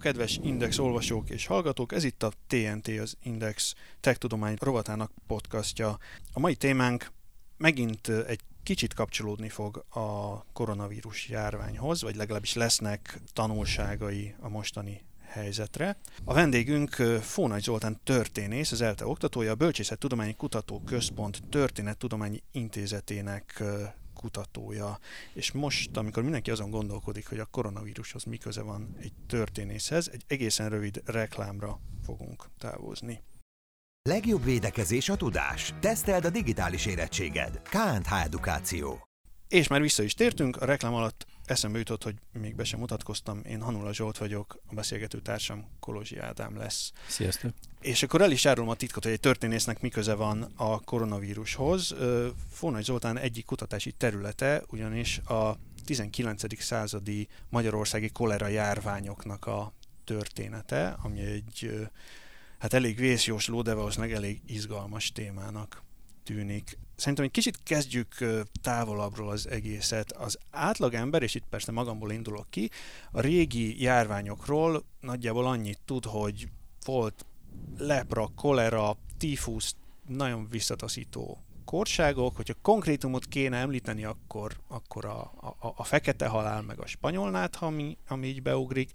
[0.00, 1.92] kedves Index olvasók és hallgatók!
[1.92, 5.98] Ez itt a TNT, az Index Tech Tudomány rovatának podcastja.
[6.32, 7.12] A mai témánk
[7.56, 15.96] megint egy kicsit kapcsolódni fog a koronavírus járványhoz, vagy legalábbis lesznek tanulságai a mostani helyzetre.
[16.24, 23.62] A vendégünk Fónagy Zoltán történész, az ELTE oktatója, a Bölcsészettudományi Kutató Központ Történettudományi Intézetének
[24.20, 24.98] kutatója.
[25.32, 30.24] És most, amikor mindenki azon gondolkodik, hogy a koronavírushoz mi köze van egy történészhez, egy
[30.26, 33.22] egészen rövid reklámra fogunk távozni.
[34.02, 35.74] Legjobb védekezés a tudás.
[35.80, 37.62] Teszteld a digitális érettséged.
[37.62, 39.08] KNH Edukáció.
[39.48, 43.40] És már vissza is tértünk, a reklám alatt eszembe jutott, hogy még be sem mutatkoztam,
[43.44, 46.92] én Hanula Zsolt vagyok, a beszélgető társam Kolozsi Ádám lesz.
[47.08, 47.52] Sziasztok!
[47.80, 51.94] És akkor el is árulom a titkot, hogy egy történésznek mi köze van a koronavírushoz.
[52.50, 56.62] Fónai Zoltán egyik kutatási területe, ugyanis a 19.
[56.62, 59.72] századi magyarországi kolera járványoknak a
[60.04, 61.88] története, ami egy
[62.58, 65.82] hát elég vészjósló, de valószínűleg elég izgalmas témának
[66.30, 66.78] tűnik.
[66.96, 68.14] Szerintem egy kicsit kezdjük
[68.62, 70.12] távolabbról az egészet.
[70.12, 72.70] Az átlagember, és itt persze magamból indulok ki,
[73.12, 76.48] a régi járványokról nagyjából annyit tud, hogy
[76.84, 77.26] volt
[77.78, 79.74] lepra, kolera, tífusz,
[80.06, 85.20] nagyon visszataszító korságok, hogyha konkrétumot kéne említeni, akkor, akkor a,
[85.60, 88.90] a, a fekete halál, meg a spanyolnát, ami, ami így beugrik,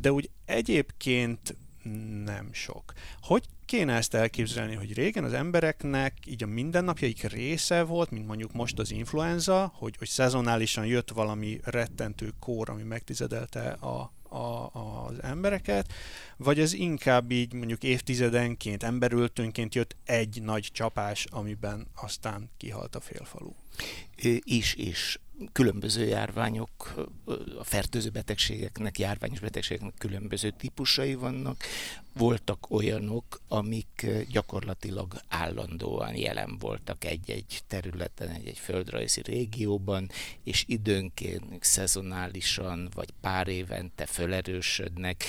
[0.00, 1.56] de úgy egyébként
[2.24, 2.92] nem sok.
[3.20, 8.52] Hogy kéne ezt elképzelni, hogy régen az embereknek így a mindennapjaik része volt, mint mondjuk
[8.52, 14.70] most az influenza, hogy, hogy szezonálisan jött valami rettentő kór, ami megtizedelte a, a,
[15.06, 15.92] az embereket,
[16.36, 23.00] vagy ez inkább így mondjuk évtizedenként, emberöltőnként jött egy nagy csapás, amiben aztán kihalt a
[23.00, 23.52] félfalu?
[24.44, 25.18] Is, is
[25.52, 26.94] különböző járványok,
[27.58, 31.64] a fertőző betegségeknek, járványos betegségeknek különböző típusai vannak.
[32.12, 40.10] Voltak olyanok, amik gyakorlatilag állandóan jelen voltak egy-egy területen, egy-egy földrajzi régióban,
[40.44, 45.24] és időnként szezonálisan, vagy pár évente fölerősödnek.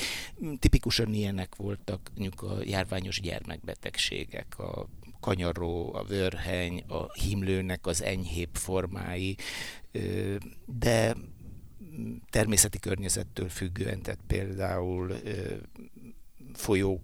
[0.60, 4.88] Tipikusan ilyenek voltak a járványos gyermekbetegségek, a
[5.22, 9.36] kanyaró, a vörheny, a himlőnek az enyhébb formái,
[10.66, 11.16] de
[12.30, 15.14] természeti környezettől függően, tehát például
[16.54, 17.02] folyók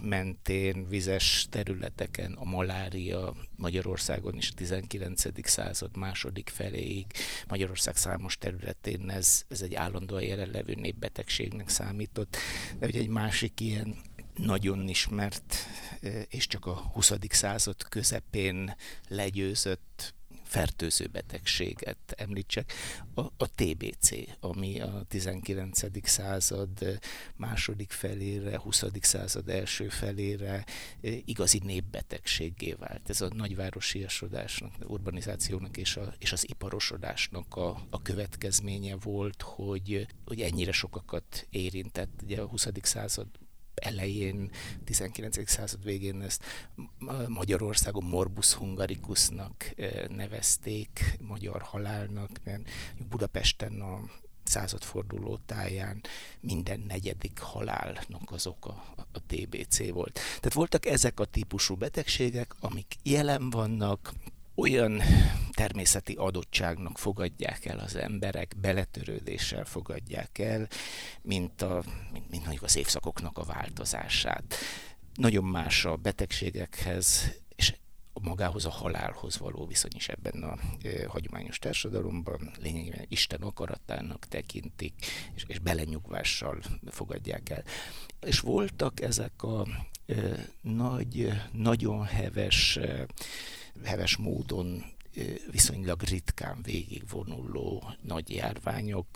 [0.00, 5.48] mentén, vizes területeken a malária Magyarországon is a 19.
[5.48, 7.06] század második feléig
[7.48, 12.36] Magyarország számos területén ez, ez egy állandóan jelenlevő népbetegségnek számított.
[12.78, 13.96] De ugye egy másik ilyen
[14.34, 15.56] nagyon ismert
[16.28, 17.12] és csak a 20.
[17.28, 18.76] század közepén
[19.08, 20.14] legyőzött
[20.54, 22.72] fertőző betegséget említsek,
[23.14, 26.08] a, a TBC, ami a 19.
[26.08, 27.00] század
[27.36, 28.84] második felére, 20.
[29.00, 30.64] század első felére
[31.00, 33.10] igazi népbetegségé vált.
[33.10, 40.40] Ez a nagyvárosiasodásnak, urbanizációnak és, a, és az iparosodásnak a, a következménye volt, hogy, hogy
[40.40, 42.20] ennyire sokakat érintett.
[42.22, 42.68] Ugye a 20.
[42.82, 43.26] század
[43.74, 44.50] elején,
[44.84, 45.50] 19.
[45.50, 46.44] század végén ezt
[47.28, 52.62] Magyarországon Morbus hungaricusnak eh, nevezték, magyar halálnak, mert
[53.08, 54.00] Budapesten a
[54.44, 56.00] századforduló táján
[56.40, 60.12] minden negyedik halálnak az oka a TBC volt.
[60.12, 64.12] Tehát voltak ezek a típusú betegségek, amik jelen vannak,
[64.54, 65.02] olyan
[65.52, 70.68] természeti adottságnak fogadják el az emberek, beletörődéssel fogadják el,
[71.22, 71.82] mint, a,
[72.12, 74.54] mint, mint mondjuk az évszakoknak a változását.
[75.14, 77.74] Nagyon más a betegségekhez és
[78.12, 84.94] magához a halálhoz való viszony is ebben a e, hagyományos társadalomban lényegében Isten akaratának tekintik,
[85.34, 87.64] és, és belenyugvással fogadják el.
[88.20, 89.66] És voltak ezek a
[90.06, 90.14] e,
[90.60, 93.06] nagy, nagyon heves e,
[93.84, 94.84] heves módon
[95.50, 99.06] viszonylag ritkán végigvonuló nagy járványok,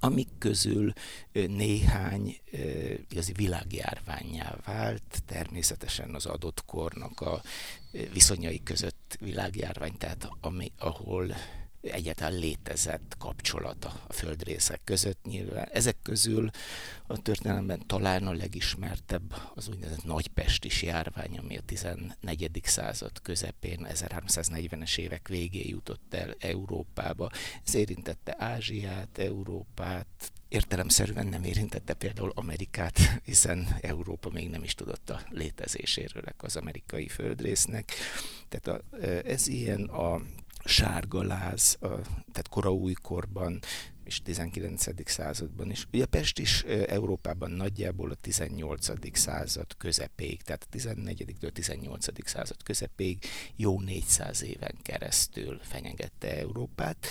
[0.00, 0.92] amik közül
[1.32, 2.40] néhány
[3.08, 7.42] igazi világjárványá vált, természetesen az adott kornak a
[8.12, 11.34] viszonyai között világjárvány, tehát ami, ahol
[11.90, 15.68] egyáltalán létezett kapcsolata a földrészek között nyilván.
[15.72, 16.50] Ezek közül
[17.06, 22.60] a történelemben talán a legismertebb az úgynevezett nagypestis járvány, ami a 14.
[22.62, 27.30] század közepén, 1340-es évek végén jutott el Európába.
[27.64, 35.10] Ez érintette Ázsiát, Európát, értelemszerűen nem érintette például Amerikát, hiszen Európa még nem is tudott
[35.10, 37.92] a létezéséről az amerikai földrésznek.
[38.48, 38.96] Tehát a,
[39.26, 40.20] ez ilyen a
[40.66, 41.86] sárgaláz, a,
[42.32, 43.58] tehát kora újkorban
[44.06, 45.10] és 19.
[45.10, 45.86] században is.
[45.92, 49.16] Ugye Pest is Európában nagyjából a 18.
[49.18, 51.36] század közepéig, tehát a 14.
[51.52, 52.06] 18.
[52.28, 53.18] század közepéig
[53.56, 57.06] jó 400 éven keresztül fenyegette Európát.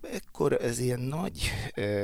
[0.00, 1.50] Ekkor ez ilyen nagy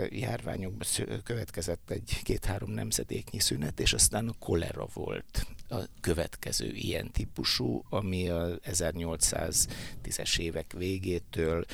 [0.08, 0.86] járványokban
[1.24, 8.28] következett egy két-három nemzedéknyi szünet, és aztán a kolera volt a következő ilyen típusú, ami
[8.28, 11.64] a 1810-es évek végétől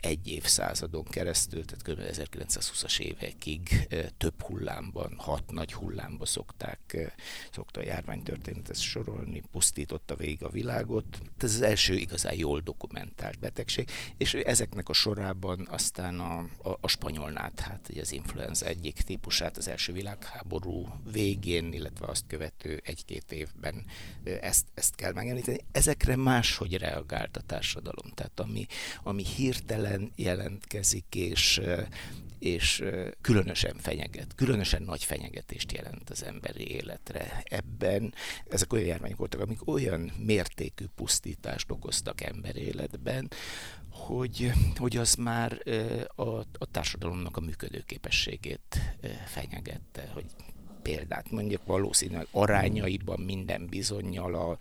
[0.00, 2.16] egy évszázadon keresztül, tehát kb.
[2.22, 7.12] 1920-as évekig több hullámban, hat nagy hullámba szokták,
[7.52, 11.20] szokta a járványtörténet ezt sorolni, pusztította végig a világot.
[11.38, 16.88] Ez az első igazán jól dokumentált betegség, és ezeknek a sorában aztán a, a, a
[16.88, 23.32] spanyol náthát, ugye az influenza egyik típusát az első világháború végén, illetve azt követő egy-két
[23.32, 23.84] évben
[24.40, 25.58] ezt, ezt kell megemlíteni.
[25.72, 28.10] Ezekre máshogy reagált a társadalom.
[28.14, 28.66] Tehát ami,
[29.02, 29.22] ami
[29.70, 31.60] hirtelen jelentkezik, és
[32.38, 32.84] és
[33.20, 37.42] különösen fenyeget, különösen nagy fenyegetést jelent az emberi életre.
[37.44, 38.14] Ebben
[38.48, 43.30] ezek olyan járványok voltak, amik olyan mértékű pusztítást okoztak emberi életben,
[43.90, 45.62] hogy, hogy az már
[46.14, 48.96] a, a társadalomnak a működőképességét
[49.26, 50.26] fenyegette, hogy
[50.82, 54.56] példát mondjuk valószínűleg arányaiban minden bizonyal a,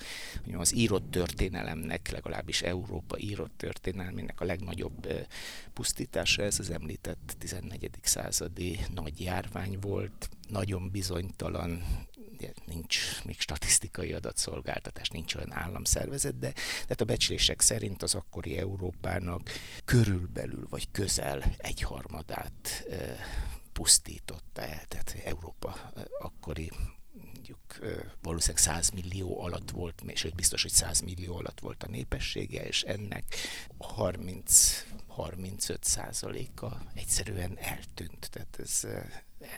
[0.58, 5.08] az írott történelemnek, legalábbis Európa írott történelmének a legnagyobb
[5.74, 7.90] pusztítása ez az említett 14.
[8.02, 11.84] századi nagy járvány volt, nagyon bizonytalan,
[12.66, 16.52] nincs még statisztikai adatszolgáltatás, nincs olyan államszervezet, de
[16.82, 19.50] tehát a becslések szerint az akkori Európának
[19.86, 22.86] körülbelül vagy közel egyharmadát
[23.80, 26.72] pusztította el, tehát Európa akkori
[27.34, 27.60] mondjuk
[28.22, 32.84] valószínűleg 100 millió alatt volt, sőt biztos, hogy 100 millió alatt volt a népessége, és
[32.84, 33.24] ennek
[33.80, 38.30] 30-35 százaléka egyszerűen eltűnt.
[38.32, 38.84] Tehát ez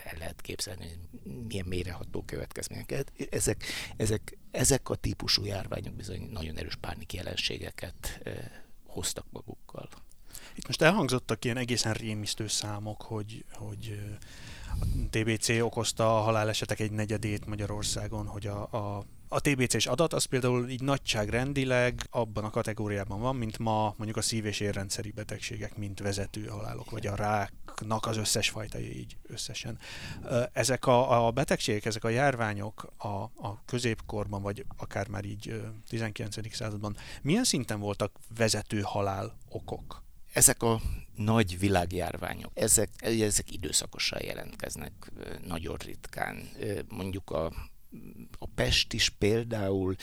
[0.04, 1.00] el lehet képzelni, hogy
[1.48, 3.12] milyen mélyreható következményeket.
[3.30, 3.64] Ezek,
[3.98, 8.22] ezek, ezek a típusú járványok bizony nagyon erős pánik jelenségeket
[8.86, 9.90] hoztak magukkal.
[10.56, 14.00] Itt most elhangzottak ilyen egészen rémisztő számok, hogy, hogy
[14.80, 20.24] a TBC okozta a halálesetek egy negyedét Magyarországon, hogy a, a a TBC-s adat az
[20.24, 25.78] például így nagyságrendileg abban a kategóriában van, mint ma mondjuk a szív- és érrendszeri betegségek,
[25.78, 29.78] mint vezető halálok, vagy a ráknak az összes fajta így összesen.
[30.54, 33.08] Ezek a, a betegségek, ezek a járványok a,
[33.48, 36.56] a középkorban, vagy akár már így 19.
[36.56, 40.04] században milyen szinten voltak vezető halál okok?
[40.34, 40.82] Ezek a
[41.16, 45.12] nagy világjárványok, ezek, ezek időszakosan jelentkeznek
[45.48, 46.50] nagyon ritkán.
[46.90, 47.46] Mondjuk a,
[48.40, 49.96] a Pest is például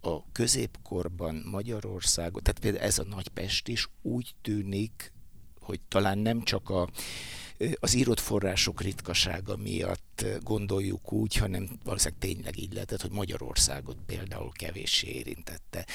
[0.00, 5.12] a középkorban Magyarországon, tehát például ez a nagy Pest is úgy tűnik,
[5.60, 6.88] hogy talán nem csak a,
[7.74, 14.52] az írott források ritkasága miatt gondoljuk úgy, hanem valószínűleg tényleg így lehetett, hogy Magyarországot például
[14.52, 15.86] kevéssé érintette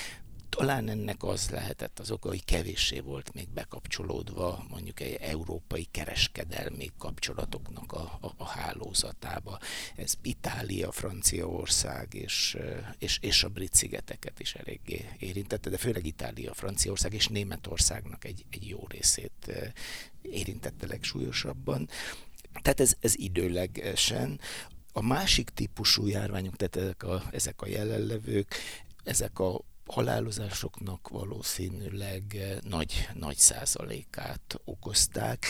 [0.49, 6.91] talán ennek az lehetett az oka, hogy kevéssé volt még bekapcsolódva mondjuk egy európai kereskedelmi
[6.97, 9.59] kapcsolatoknak a, a, a hálózatába.
[9.95, 12.57] Ez Itália, Franciaország és,
[12.97, 18.45] és, és a brit szigeteket is eléggé érintette, de főleg Itália, Franciaország és Németországnak egy,
[18.49, 19.71] egy jó részét
[20.21, 21.89] érintette legsúlyosabban.
[22.61, 24.39] Tehát ez, ez időlegesen.
[24.93, 28.55] A másik típusú járványok, tehát ezek a, ezek a jelenlevők,
[29.03, 35.45] ezek a halálozásoknak valószínűleg eh, nagy, nagy százalékát okozták.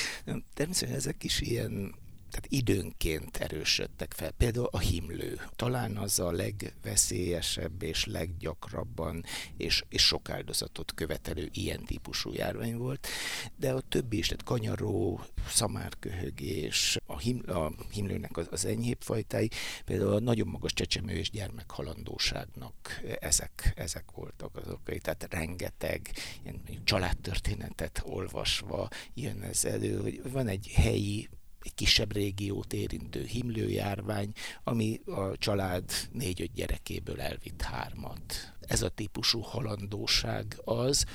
[0.54, 1.96] Természetesen ezek is ilyen
[2.30, 4.32] tehát időnként erősödtek fel.
[4.32, 5.42] Például a himlő.
[5.56, 9.24] Talán az a legveszélyesebb és leggyakrabban
[9.58, 13.08] és, és sok áldozatot követelő ilyen típusú járvány volt,
[13.56, 19.50] de a többi is, tehát kanyaró, szamárköhögés, a, him, a himlőnek az, az enyhébb fajtái,
[19.86, 25.00] például a nagyon magas csecsemő és gyermekhalandóságnak ezek, ezek voltak az okai.
[25.00, 26.10] Tehát rengeteg
[26.44, 31.30] ilyen családtörténetet olvasva jön ez elő, hogy van egy helyi
[31.70, 34.32] egy kisebb régiót érintő himlőjárvány,
[34.64, 38.54] ami a család négy-öt gyerekéből elvitt hármat.
[38.62, 41.06] Ez a típusú halandóság az,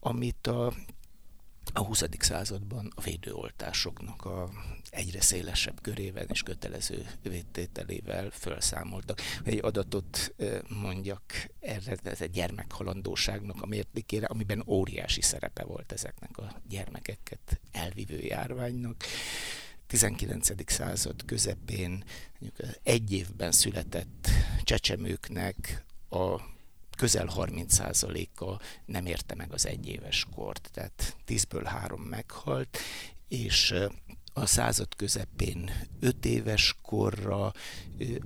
[0.00, 0.72] amit a
[1.72, 2.04] a 20.
[2.18, 4.50] században a védőoltásoknak a
[4.90, 9.20] egyre szélesebb körében és kötelező védtételével felszámoltak.
[9.44, 10.34] Egy adatot
[10.68, 11.22] mondjak
[11.60, 19.04] erre, ez egy gyermekhalandóságnak a mértékére, amiben óriási szerepe volt ezeknek a gyermekeket elvivő járványnak.
[19.86, 20.48] 19.
[20.66, 22.04] század közepén
[22.82, 24.28] egy évben született
[24.62, 26.40] csecsemőknek a
[26.96, 32.78] közel 30%-a nem érte meg az egyéves kort, tehát 10-ből 3 meghalt,
[33.28, 33.74] és
[34.32, 37.52] a század közepén öt éves korra,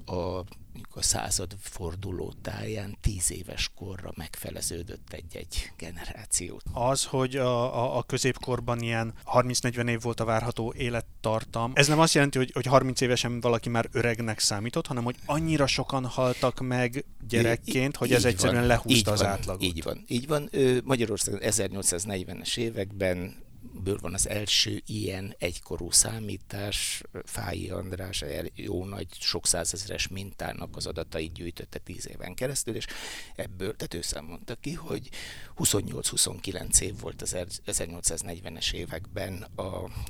[0.04, 0.44] a
[0.90, 6.60] a század forduló táján tíz éves korra megfeleződött egy-egy generáció.
[6.72, 11.98] Az, hogy a, a, a középkorban ilyen 30-40 év volt a várható élettartam, ez nem
[11.98, 16.60] azt jelenti, hogy, hogy 30 évesen valaki már öregnek számított, hanem hogy annyira sokan haltak
[16.60, 19.62] meg gyerekként, hogy ez egyszerűen van, lehúzta az van, átlagot.
[19.62, 20.50] Így van, így van.
[20.84, 23.46] Magyarországon 1840-es években
[23.88, 27.02] ből van az első ilyen egykorú számítás.
[27.24, 32.86] Fái András jó nagy, sok százezeres mintának az adatait gyűjtötte tíz éven keresztül, és
[33.34, 35.08] ebből, tehát ő számolta ki, hogy
[35.56, 39.62] 28-29 év volt az 1840-es években a,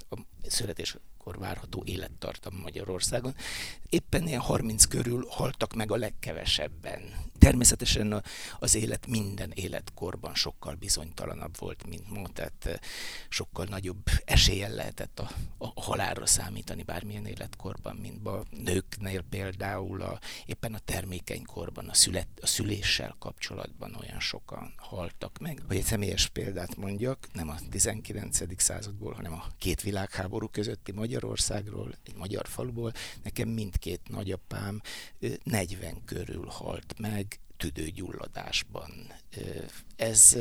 [0.09, 0.19] a
[0.51, 3.35] születéskor várható élettartam Magyarországon.
[3.89, 7.27] Éppen ilyen 30 körül haltak meg a legkevesebben.
[7.39, 8.23] Természetesen
[8.59, 12.75] az élet minden életkorban sokkal bizonytalanabb volt, mint ma, tehát eh,
[13.29, 20.21] sokkal nagyobb eséllyel lehetett a, a halálra számítani bármilyen életkorban, mint a nőknél például a,
[20.47, 25.63] éppen a termékeny korban, a, szület, a szüléssel kapcsolatban olyan sokan haltak meg.
[25.67, 28.63] Hogy egy személyes példát mondjak, nem a 19.
[28.63, 32.93] századból, hanem a két világháború közötti Magyarországról, egy magyar faluból,
[33.23, 34.81] nekem mindkét nagyapám
[35.43, 38.91] 40 körül halt meg tüdőgyulladásban.
[39.97, 40.37] Ez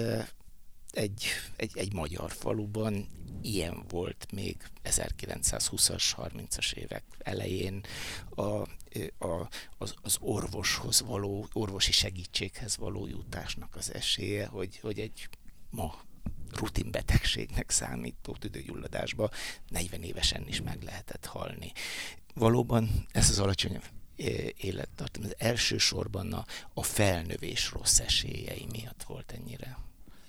[0.91, 1.25] egy,
[1.55, 3.07] egy, egy magyar faluban
[3.41, 7.81] ilyen volt még 1920-as, 30-as évek elején
[8.29, 8.41] a,
[9.25, 15.29] a, az, az orvoshoz való, orvosi segítséghez való jutásnak az esélye, hogy, hogy egy
[15.69, 16.01] ma
[16.51, 19.29] rutinbetegségnek számító tüdőgyulladásba
[19.69, 21.71] 40 évesen is meg lehetett halni.
[22.33, 23.81] Valóban ez az alacsony
[24.57, 29.77] élettartam, az elsősorban a, a felnövés rossz esélyei miatt volt ennyire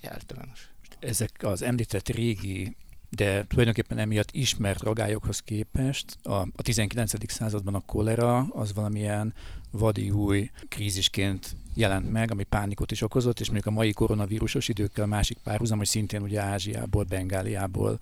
[0.03, 0.69] általános.
[0.99, 2.77] Ezek az említett régi
[3.11, 7.33] de tulajdonképpen emiatt ismert ragályokhoz képest a, a 19.
[7.33, 9.35] században a kolera az valamilyen
[9.71, 15.05] vadi új krízisként jelent meg, ami pánikot is okozott, és mondjuk a mai koronavírusos időkkel
[15.05, 17.99] a másik párhuzam, hogy szintén ugye Ázsiából, Bengáliából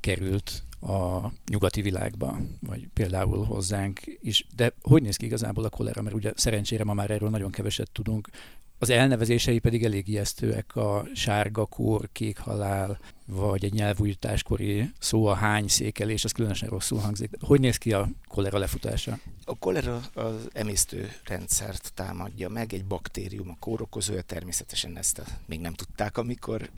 [0.00, 4.46] került a nyugati világba, vagy például hozzánk is.
[4.56, 6.02] De hogy néz ki igazából a kolera?
[6.02, 8.28] Mert ugye szerencsére ma már erről nagyon keveset tudunk.
[8.82, 15.34] Az elnevezései pedig elég ijesztőek, a sárga kór, kék halál, vagy egy nyelvújításkori szó a
[15.34, 17.30] hány székelés, az különösen rosszul hangzik.
[17.40, 19.18] Hogy néz ki a kolera lefutása?
[19.44, 26.18] A kolera az emésztőrendszert támadja meg, egy baktérium a kórokozója, természetesen ezt még nem tudták,
[26.18, 26.70] amikor,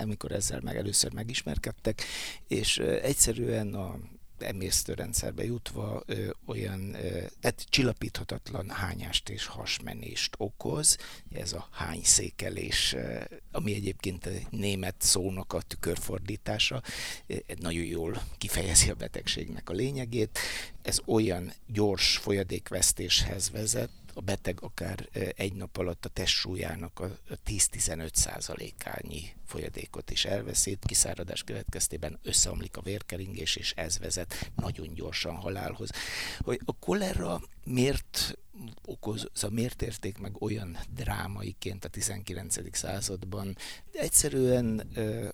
[0.00, 2.02] amikor ezzel meg először megismerkedtek,
[2.48, 3.98] és egyszerűen a
[4.42, 10.96] emésztőrendszerbe jutva ö, olyan ö, tehát csillapíthatatlan hányást és hasmenést okoz.
[11.32, 13.20] Ez a hányszékelés, ö,
[13.52, 16.82] ami egyébként a német szónak a tükörfordítása,
[17.26, 20.38] ö, nagyon jól kifejezi a betegségnek a lényegét.
[20.82, 28.14] Ez olyan gyors folyadékvesztéshez vezet, a beteg akár egy nap alatt a testsúlyának a 10-15
[28.14, 35.90] százalékányi folyadékot is elveszít, kiszáradás következtében összeomlik a vérkeringés, és ez vezet nagyon gyorsan halálhoz.
[36.38, 38.38] Hogy a kolera miért
[38.84, 42.76] okoz, szóval miért érték meg olyan drámaiként a 19.
[42.76, 43.56] században?
[43.92, 44.78] Egyszerűen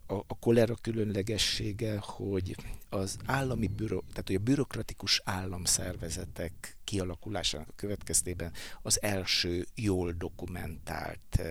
[0.06, 2.56] a, a kolera különlegessége, hogy
[2.88, 8.52] az állami büro, tehát hogy a bürokratikus államszervezetek kialakulásának a következtében
[8.83, 11.42] az első jól dokumentált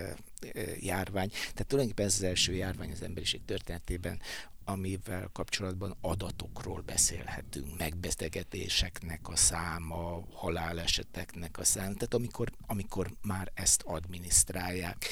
[0.80, 1.28] járvány.
[1.28, 4.20] Tehát tulajdonképpen ez az első járvány az emberiség történetében,
[4.64, 13.82] amivel kapcsolatban adatokról beszélhetünk, megbeszélgetéseknek a száma, haláleseteknek a száma, tehát amikor, amikor már ezt
[13.82, 15.06] adminisztrálják.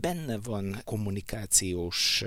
[0.00, 2.24] Benne van kommunikációs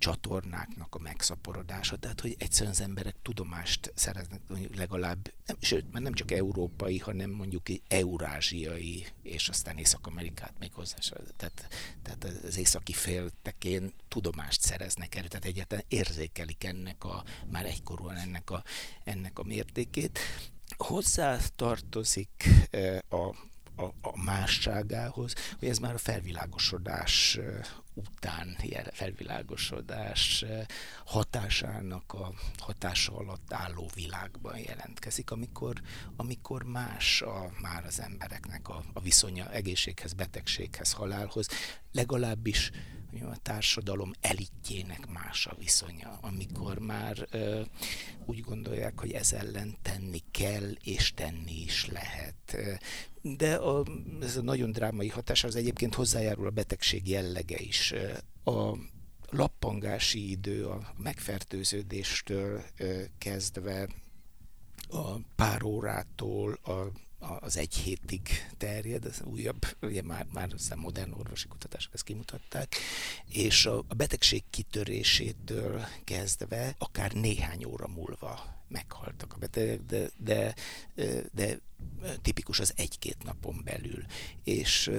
[0.00, 4.40] csatornáknak a megszaporodása, tehát hogy egyszerűen az emberek tudomást szereznek
[4.76, 10.96] legalább, nem, sőt, mert nem csak európai, hanem mondjuk eurázsiai, és aztán Észak-Amerikát még hozzá,
[11.36, 11.68] tehát,
[12.02, 18.50] tehát az északi féltekén tudomást szereznek erről, tehát egyáltalán érzékelik ennek a, már egykorúan ennek
[18.50, 18.62] a,
[19.04, 20.18] ennek a mértékét.
[20.76, 22.48] Hozzá tartozik
[23.08, 23.34] a
[23.80, 27.38] a, a másságához, hogy ez már a felvilágosodás
[28.08, 28.56] után,
[28.92, 30.44] felvilágosodás
[31.04, 35.80] hatásának a hatása alatt álló világban jelentkezik, amikor,
[36.16, 41.48] amikor más a, már az embereknek a, a viszonya egészséghez, betegséghez, halálhoz,
[41.92, 42.70] legalábbis
[43.18, 47.60] a társadalom elitjének más a viszonya, amikor már ö,
[48.26, 52.56] úgy gondolják, hogy ez ellen tenni kell, és tenni is lehet.
[53.22, 53.84] De a,
[54.20, 57.94] ez a nagyon drámai hatás az egyébként hozzájárul a betegség jellege is.
[58.44, 58.76] A,
[59.30, 62.62] lappangási idő a megfertőződéstől
[63.18, 63.88] kezdve
[64.88, 71.12] a pár órától a az egy hétig terjed, az újabb, ugye már, már aztán modern
[71.12, 72.76] orvosi kutatások ezt kimutatták,
[73.26, 80.54] és a, a betegség kitörésétől kezdve akár néhány óra múlva meghaltak a betegek, de, de,
[81.32, 81.58] de
[82.22, 84.04] tipikus az egy-két napon belül,
[84.44, 84.90] és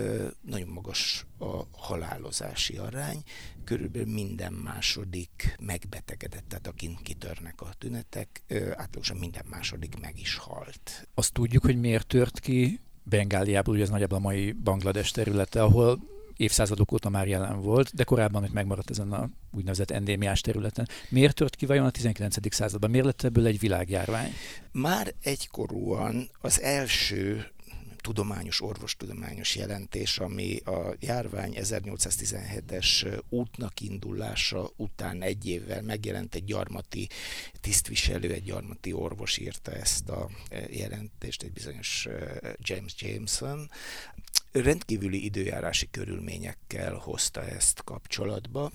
[0.41, 3.23] nagyon magas a halálozási arány,
[3.63, 8.43] körülbelül minden második megbetegedett, tehát akin kitörnek a tünetek,
[8.75, 11.07] átlagosan minden második meg is halt.
[11.13, 15.99] Azt tudjuk, hogy miért tört ki Bengáliából, ugye ez nagyjából a mai Banglades területe, ahol
[16.41, 20.87] évszázadok óta már jelen volt, de korábban hogy megmaradt ezen a úgynevezett endémiás területen.
[21.09, 22.53] Miért tört ki vajon a 19.
[22.53, 22.89] században?
[22.89, 24.33] Miért lett ebből egy világjárvány?
[24.71, 27.45] Már egykorúan az első
[27.97, 37.09] tudományos, orvostudományos jelentés, ami a járvány 1817-es útnak indulása után egy évvel megjelent egy gyarmati
[37.61, 40.29] tisztviselő, egy gyarmati orvos írta ezt a
[40.69, 42.07] jelentést, egy bizonyos
[42.57, 43.69] James Jameson,
[44.51, 48.71] rendkívüli időjárási körülményekkel hozta ezt kapcsolatba,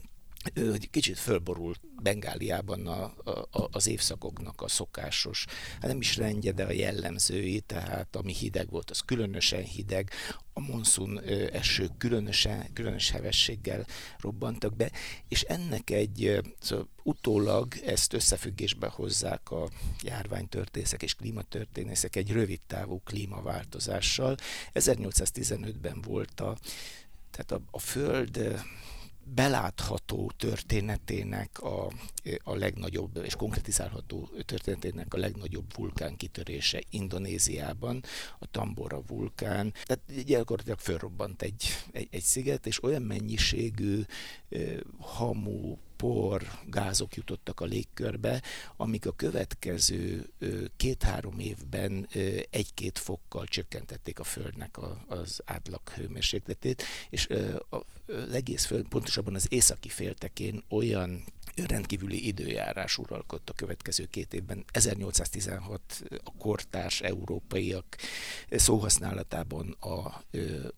[0.54, 3.02] hogy kicsit fölborult Bengáliában a,
[3.50, 5.46] a, az évszakoknak a szokásos,
[5.80, 10.10] hát nem is rendje, de a jellemzői, tehát ami hideg volt, az különösen hideg,
[10.52, 11.20] a monszun
[11.52, 13.86] eső különösen, különös hevességgel
[14.18, 14.90] robbantak be,
[15.28, 19.68] és ennek egy, szóval utólag ezt összefüggésbe hozzák a
[20.02, 24.36] járványtörténészek és klímatörténészek egy rövid távú klímaváltozással.
[24.74, 26.56] 1815-ben volt a
[27.30, 28.64] tehát a, a Föld
[29.34, 31.92] belátható történetének a,
[32.42, 38.02] a legnagyobb, és konkretizálható történetének a legnagyobb vulkán kitörése Indonéziában,
[38.38, 39.72] a Tambora vulkán.
[39.84, 44.02] Tehát gyakorlatilag fölrobbant egy, egy, egy sziget, és olyan mennyiségű
[44.98, 48.42] hamu, por, gázok jutottak a légkörbe,
[48.76, 50.30] amik a következő
[50.76, 52.08] két-három évben
[52.50, 57.28] egy-két fokkal csökkentették a Földnek az átlag hőmérsékletét, és
[58.06, 61.24] az egész Föld, pontosabban az északi féltekén olyan
[61.64, 64.64] rendkívüli időjárás uralkodott a következő két évben.
[64.72, 67.96] 1816 a kortárs európaiak
[68.50, 70.22] szóhasználatában a,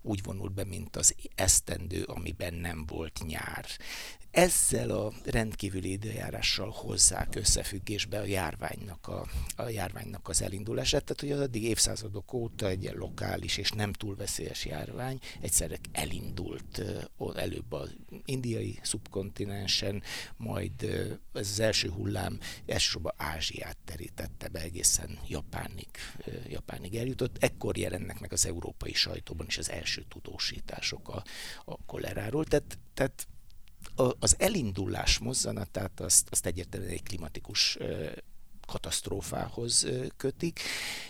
[0.03, 3.67] úgy vonult be, mint az esztendő, amiben nem volt nyár
[4.39, 11.05] ezzel a rendkívüli időjárással hozzák összefüggésbe a járványnak, a, a járványnak az elindulását.
[11.05, 16.83] Tehát, hogy az addig évszázadok óta egy lokális és nem túl veszélyes járvány egyszerre elindult
[17.35, 20.03] előbb az indiai szubkontinensen,
[20.37, 20.83] majd
[21.33, 25.89] ez az első hullám elsősorban Ázsiát terítette be egészen Japánig,
[26.49, 27.37] Japánig eljutott.
[27.41, 31.23] Ekkor jelennek meg az európai sajtóban is az első tudósítások a,
[31.65, 32.45] a koleráról.
[32.45, 33.27] Tehát, tehát
[34.19, 37.79] az elindulás mozzanatát azt, azt egyértelműen egy klimatikus
[38.67, 40.61] katasztrófához kötik,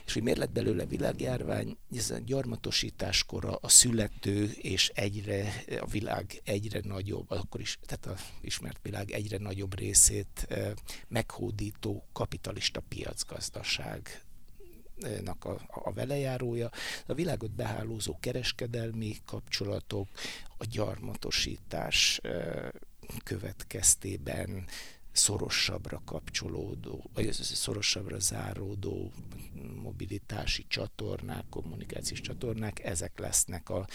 [0.04, 6.40] és hogy miért lett belőle világjárvány, ez a gyarmatosításkora a születő és egyre, a világ
[6.44, 10.48] egyre nagyobb, akkor is, tehát a ismert világ egyre nagyobb részét
[11.08, 14.22] meghódító kapitalista piacgazdaság
[15.24, 16.70] nak a, a velejárója,
[17.06, 20.08] a világot behálózó kereskedelmi kapcsolatok,
[20.56, 22.20] a gyarmatosítás
[23.24, 24.66] következtében
[25.18, 29.12] szorosabbra kapcsolódó, vagy szorosabbra záródó
[29.82, 33.87] mobilitási csatornák, kommunikációs csatornák, ezek lesznek a,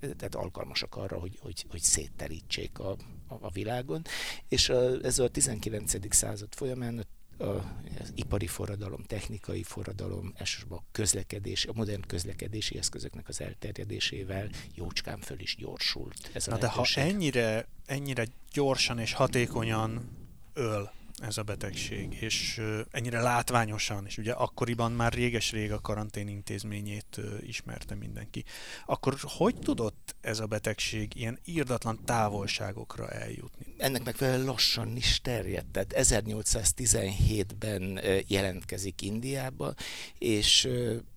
[0.00, 2.90] tehát alkalmasak arra, hogy, hogy, hogy szétterítsék a,
[3.28, 4.02] a, a világon.
[4.48, 6.14] És a, ez a 19.
[6.14, 7.06] század folyamán
[7.38, 15.18] az ipari forradalom, technikai forradalom, elsősorban a közlekedés, a modern közlekedési eszközöknek az elterjedésével jócskán
[15.20, 16.30] föl is gyorsult.
[16.32, 20.10] Ez a Na de ha ennyire, ennyire gyorsan és hatékonyan
[20.52, 20.90] öl
[21.22, 27.94] ez a betegség, és ennyire látványosan, és ugye akkoriban már réges-rég a karantén intézményét ismerte
[27.94, 28.44] mindenki.
[28.86, 33.74] Akkor hogy tudott ez a betegség ilyen írdatlan távolságokra eljutni?
[33.78, 39.74] Ennek megfelelően lassan is terjedt, tehát 1817-ben jelentkezik Indiába,
[40.18, 40.68] és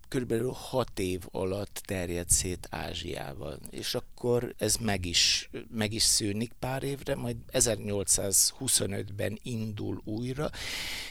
[0.08, 6.52] körülbelül hat év alatt terjed szét Ázsiával, és akkor ez meg is, meg is szűnik
[6.58, 10.50] pár évre, majd 1825-ben indul újra,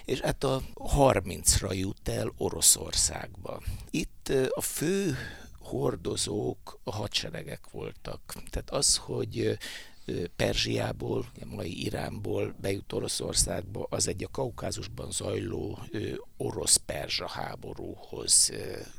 [0.06, 3.62] és hát a 30-ra jut el Oroszországba.
[3.90, 5.18] Itt a fő
[5.60, 8.34] hordozók a hadseregek voltak.
[8.50, 9.58] Tehát az, hogy
[10.36, 15.80] Perzsiából, a mai Iránból bejut Oroszországba, az egy a Kaukázusban zajló
[16.38, 18.52] orosz-perzsa háborúhoz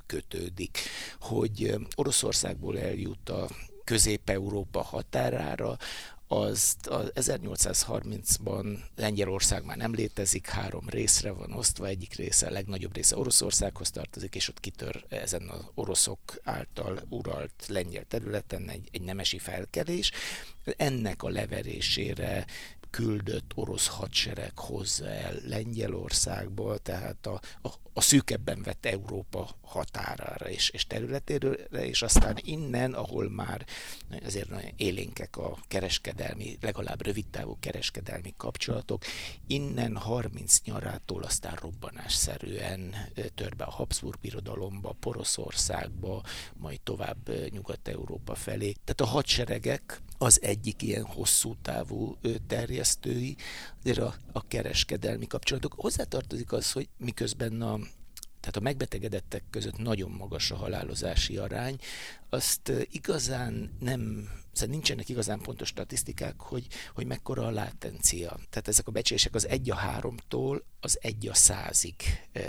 [0.07, 0.79] kötődik,
[1.21, 3.49] hogy Oroszországból eljut a
[3.85, 5.77] Közép-Európa határára,
[6.29, 6.77] az
[7.15, 13.91] 1830-ban Lengyelország már nem létezik, három részre van osztva, egyik része, a legnagyobb része Oroszországhoz
[13.91, 20.11] tartozik, és ott kitör ezen az oroszok által uralt lengyel területen egy, egy nemesi felkelés.
[20.77, 22.47] Ennek a leverésére
[22.91, 30.71] küldött orosz hadsereg hozza el Lengyelországba, tehát a, a, a szűkebben vett Európa határára és,
[30.71, 33.67] és területéről, és aztán innen, ahol már
[34.25, 39.03] azért nagyon élénkek a kereskedelmi, legalább rövidtávú kereskedelmi kapcsolatok,
[39.47, 42.95] innen 30 nyarától aztán robbanásszerűen
[43.35, 46.23] tör be a Habsburg birodalomba, Poroszországba,
[46.57, 48.73] majd tovább Nyugat-Európa felé.
[48.73, 53.37] Tehát a hadseregek az egyik ilyen hosszú távú terjesztői,
[53.81, 55.75] azért a, a kereskedelmi kapcsolatok.
[55.77, 57.79] Hozzátartozik az, hogy miközben a
[58.41, 61.79] tehát a megbetegedettek között nagyon magas a halálozási arány,
[62.29, 68.29] azt igazán nem, szóval nincsenek igazán pontos statisztikák, hogy, hogy mekkora a látencia.
[68.29, 71.95] Tehát ezek a becsések az egy a háromtól az egy a százig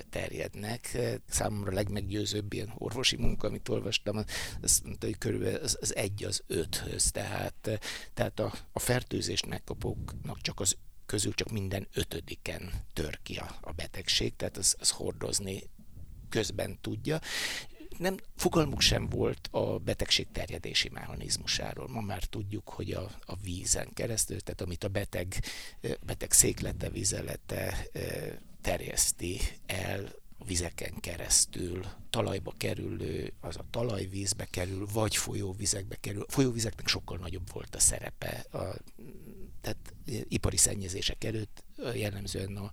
[0.09, 0.97] terjednek.
[1.29, 4.23] Számomra a legmeggyőzőbb ilyen orvosi munka, amit olvastam,
[4.61, 7.11] az hogy körülbelül az, az egy az öthöz.
[7.11, 7.79] Tehát,
[8.13, 13.71] tehát a, a fertőzést megkapóknak csak az közül csak minden ötödiken tör ki a, a
[13.71, 15.63] betegség, tehát az, az hordozni
[16.29, 17.19] közben tudja.
[17.99, 21.87] Nem, fogalmuk sem volt a betegség terjedési mechanizmusáról.
[21.87, 25.43] Ma már tudjuk, hogy a, a vízen keresztül, tehát amit a beteg,
[26.05, 27.87] beteg széklete, vizelete
[28.61, 30.13] terjeszti el
[30.45, 36.21] vizeken keresztül talajba kerülő, az a talajvízbe kerül, vagy folyóvizekbe kerül.
[36.21, 38.45] A folyóvizeknek sokkal nagyobb volt a szerepe.
[38.51, 38.75] A,
[39.61, 39.93] tehát
[40.27, 42.69] ipari szennyezések előtt jellemzően a,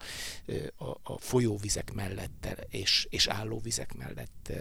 [0.85, 4.53] a, a folyóvizek mellett és, és állóvizek mellett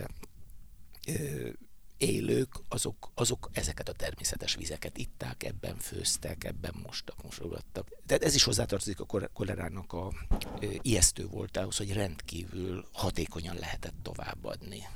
[1.98, 7.88] élők, azok, azok ezeket a természetes vizeket itták, ebben főztek, ebben mostak, mosogattak.
[8.06, 10.12] Tehát ez is hozzátartozik a kolerának a
[10.62, 14.88] e, ijesztő volt ahhoz, hogy rendkívül hatékonyan lehetett továbbadni.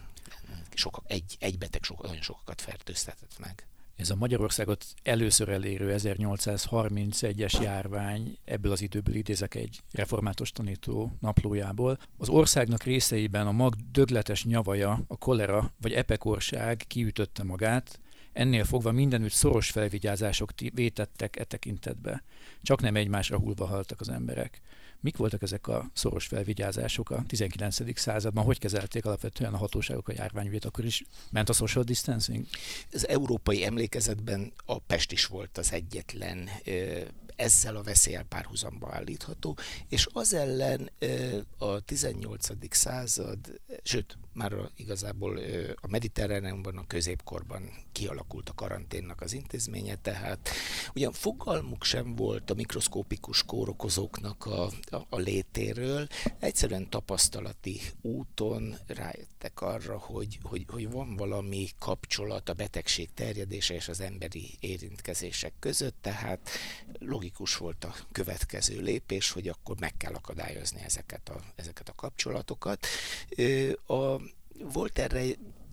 [0.73, 3.67] Sokak, egy, egy beteg sok, nagyon sokakat fertőztetett meg.
[3.99, 11.99] Ez a Magyarországot először elérő 1831-es járvány, ebből az időből idézek egy református tanító naplójából.
[12.17, 17.99] Az országnak részeiben a mag dögletes nyavaja, a kolera vagy epekorság kiütötte magát,
[18.33, 22.23] ennél fogva mindenütt szoros felvigyázások vétettek e tekintetbe.
[22.61, 24.61] Csak nem egymásra hullva haltak az emberek.
[25.01, 27.99] Mik voltak ezek a szoros felvigyázások a 19.
[27.99, 28.43] században?
[28.43, 30.65] Hogy kezelték alapvetően a hatóságok a járványügyét?
[30.65, 32.45] Akkor is ment a social distancing?
[32.93, 36.49] Az európai emlékezetben a Pest is volt az egyetlen
[37.39, 40.89] ezzel a veszélyel párhuzamba állítható, és az ellen
[41.57, 42.47] a 18.
[42.69, 43.37] század,
[43.83, 45.39] sőt, már a, igazából
[45.75, 50.49] a mediterráneumban, a középkorban kialakult a karanténnak az intézménye, tehát
[50.93, 56.07] ugyan fogalmuk sem volt a mikroszkópikus kórokozóknak a, a, a létéről,
[56.39, 63.87] egyszerűen tapasztalati úton rájöttek arra, hogy, hogy, hogy van valami kapcsolat a betegség terjedése és
[63.87, 66.49] az emberi érintkezések között, tehát
[66.99, 72.85] logikus volt a következő lépés, hogy akkor meg kell akadályozni ezeket a, ezeket a kapcsolatokat.
[73.87, 74.15] A,
[74.73, 75.23] volt erre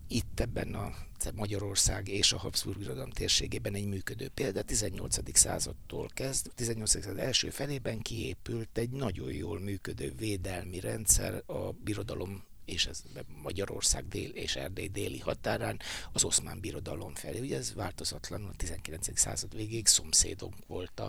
[0.09, 0.95] itt ebben a
[1.35, 4.62] Magyarország és a Habsburg Birodalom térségében egy működő példa.
[4.62, 5.38] 18.
[5.38, 6.90] századtól kezd, 18.
[6.90, 13.03] század első felében kiépült egy nagyon jól működő védelmi rendszer a birodalom és ez
[13.43, 15.81] Magyarország dél és Erdély déli határán
[16.13, 17.39] az oszmán birodalom felé.
[17.39, 19.19] Ugye ez változatlanul a 19.
[19.19, 21.03] század végéig szomszédunk volt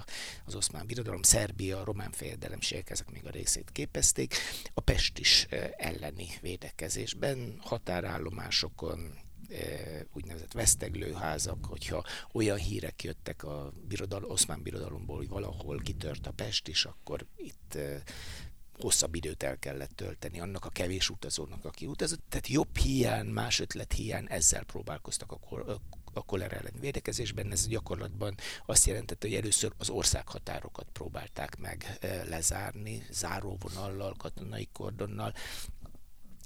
[0.45, 4.35] az oszmán birodalom, Szerbia, a román fejedelemségek ezek még a részét képezték.
[4.73, 9.13] A Pest is eh, elleni védekezésben, határállomásokon,
[9.49, 16.31] eh, úgynevezett veszteglőházak, hogyha olyan hírek jöttek a birodal, oszmán birodalomból, hogy valahol kitört a
[16.31, 18.01] Pest is, akkor itt eh,
[18.79, 22.23] hosszabb időt el kellett tölteni annak a kevés utazónak, aki utazott.
[22.29, 25.79] Tehát jobb hiány, más ötlet hiány, ezzel próbálkoztak a, kor,
[26.13, 27.51] a kolera ellen védekezésben.
[27.51, 28.35] Ez gyakorlatban
[28.65, 35.33] azt jelentette, hogy először az országhatárokat próbálták meg eh, lezárni, záróvonallal, katonai kordonnal,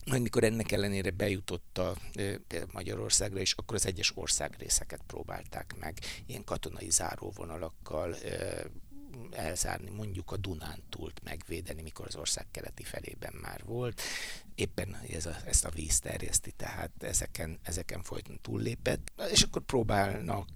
[0.06, 2.40] majd mikor ennek ellenére bejutott a, e,
[2.72, 8.64] Magyarországra, és akkor az egyes országrészeket próbálták meg ilyen katonai záróvonalakkal, e,
[9.32, 14.02] elzárni, mondjuk a Dunántúlt megvédeni, mikor az ország keleti felében már volt.
[14.56, 20.50] Éppen ez a, ezt a víz terjeszti, tehát ezeken, ezeken folyton túllépett, és akkor próbálnak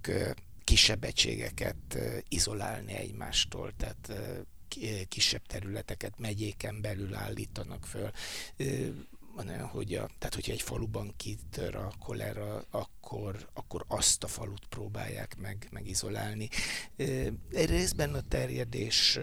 [0.64, 4.12] kisebb egységeket izolálni egymástól, tehát
[5.08, 8.10] kisebb területeket megyéken belül állítanak föl
[9.72, 15.36] hogy a, tehát hogyha egy faluban kitör a kolera, akkor, akkor azt a falut próbálják
[15.38, 16.48] meg, megizolálni.
[17.50, 19.18] Részben a terjedés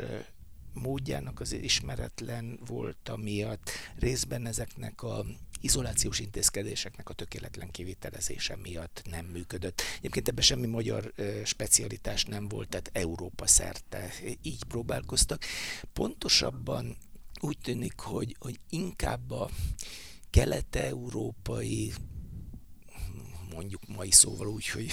[0.74, 5.26] módjának az ismeretlen volt miatt, részben ezeknek a
[5.62, 9.82] izolációs intézkedéseknek a tökéletlen kivitelezése miatt nem működött.
[9.98, 15.44] Egyébként ebben semmi magyar specialitás nem volt, tehát Európa szerte így próbálkoztak.
[15.94, 16.98] Pontosabban
[17.44, 19.50] úgy tűnik, hogy, hogy inkább a
[20.30, 21.94] kelet-európai
[23.54, 24.90] mondjuk mai szóval úgy, hogy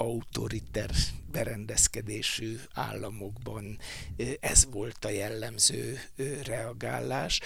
[0.00, 0.90] autoriter
[1.32, 3.78] berendezkedésű államokban
[4.40, 5.98] ez volt a jellemző
[6.44, 7.40] reagálás.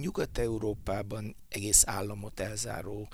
[0.00, 3.08] Nyugat-Európában egész államot elzáró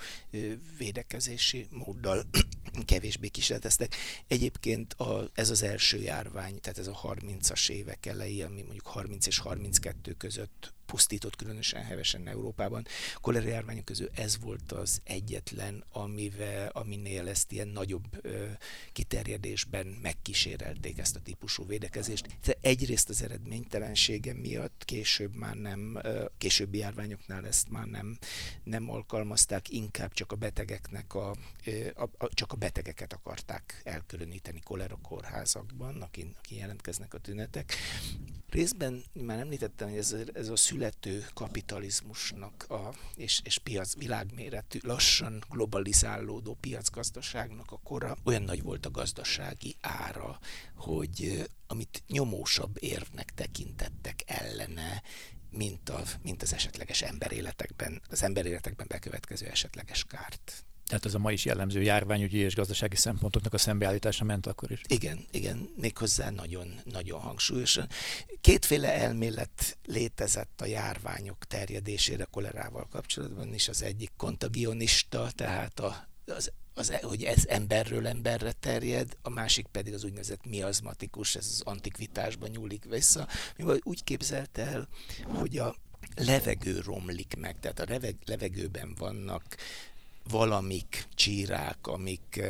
[0.77, 2.25] védekezési móddal
[2.85, 3.95] kevésbé kísérleteztek.
[4.27, 9.27] Egyébként a, ez az első járvány, tehát ez a 30-as évek elejé, ami mondjuk 30
[9.27, 12.85] és 32 között pusztított különösen hevesen Európában.
[13.21, 18.45] Kolera járványok közül ez volt az egyetlen, amivel, aminél ezt ilyen nagyobb ö,
[18.91, 22.27] kiterjedésben megkísérelték ezt a típusú védekezést.
[22.45, 28.17] De egyrészt az eredménytelensége miatt később már nem, ö, későbbi járványoknál ezt már nem,
[28.63, 34.59] nem alkalmazták, inkább csak a betegeknek a, ö, a, a csak a betegeket akarták elkülöníteni
[34.63, 37.73] kolera kórházakban, akin, akin jelentkeznek a tünetek.
[38.53, 45.43] Részben már említettem, hogy ez, ez a születő kapitalizmusnak a, és, és piac világméretű, lassan
[45.49, 50.39] globalizálódó piacgazdaságnak a kora olyan nagy volt a gazdasági ára,
[50.75, 55.03] hogy amit nyomósabb érvnek tekintettek ellene,
[55.49, 60.65] mint, a, mint az esetleges emberéletekben, az emberéletekben bekövetkező esetleges kárt.
[60.87, 64.81] Tehát ez a ma is jellemző járványügyi és gazdasági szempontoknak a szembeállítása ment akkor is.
[64.87, 67.87] Igen, igen, méghozzá nagyon, nagyon hangsúlyosan.
[68.41, 73.67] Kétféle elmélet létezett a járványok terjedésére kolerával kapcsolatban is.
[73.67, 79.93] Az egyik kontagionista, tehát a, az az, hogy ez emberről emberre terjed, a másik pedig
[79.93, 83.27] az úgynevezett miazmatikus, ez az antikvitásban nyúlik vissza.
[83.57, 84.87] Mivel úgy képzelt el,
[85.23, 85.75] hogy a
[86.15, 89.43] levegő romlik meg, tehát a levegőben vannak
[90.29, 92.41] valamik, csírák, amik,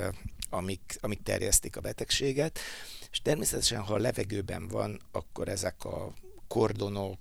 [0.50, 2.60] amik, amik terjesztik a betegséget,
[3.12, 6.14] és természetesen, ha a levegőben van, akkor ezek a
[6.48, 7.20] kordonok,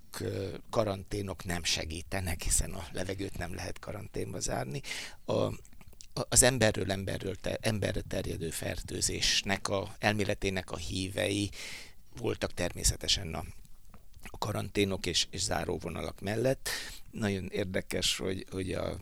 [0.69, 4.81] karanténok nem segítenek, hiszen a levegőt nem lehet karanténba zárni.
[5.25, 5.33] A,
[6.29, 11.49] az emberről emberről ter, emberre terjedő fertőzésnek a elméletének a hívei
[12.17, 13.43] voltak természetesen a,
[14.21, 16.69] a karanténok és, és záróvonalak mellett.
[17.11, 18.99] Nagyon érdekes, hogy, hogy a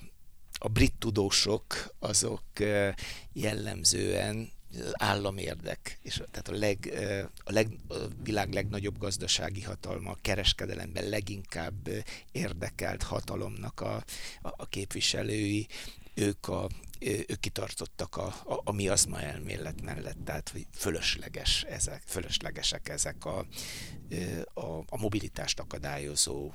[0.63, 2.43] a brit tudósok azok
[3.33, 4.51] jellemzően
[4.91, 6.93] államérdek, és tehát a, leg,
[7.43, 11.89] a, leg, a világ legnagyobb gazdasági hatalma, a kereskedelemben leginkább
[12.31, 13.95] érdekelt hatalomnak a,
[14.41, 15.67] a, a képviselői,
[16.13, 16.69] ők, a,
[16.99, 23.45] ők kitartottak a, a, a miazma elmélet mellett, tehát hogy fölösleges ezek, fölöslegesek ezek a,
[24.53, 26.51] a, a mobilitást akadályozó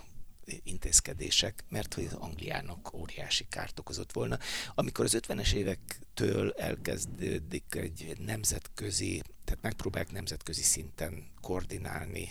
[0.62, 4.38] intézkedések, mert hogy az Angliának óriási kárt okozott volna.
[4.74, 12.28] Amikor az 50-es évektől elkezdődik egy nemzetközi, tehát megpróbálják nemzetközi szinten koordinálni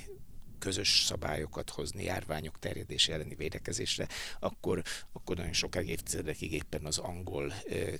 [0.60, 4.08] közös szabályokat hozni járványok terjedése elleni védekezésre,
[4.39, 7.54] akkor, akkor nagyon sok évtizedekig éppen az angol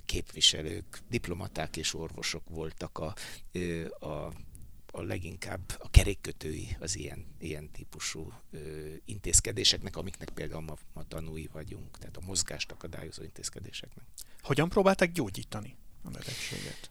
[0.04, 3.14] képviselők, diplomaták és orvosok voltak a,
[4.06, 4.32] a
[4.96, 8.58] a leginkább a kerékkötői az ilyen, ilyen típusú ö,
[9.04, 14.04] intézkedéseknek, amiknek például ma, ma tanúi vagyunk, tehát a mozgást akadályozó intézkedéseknek.
[14.40, 16.90] Hogyan próbálták gyógyítani a betegséget?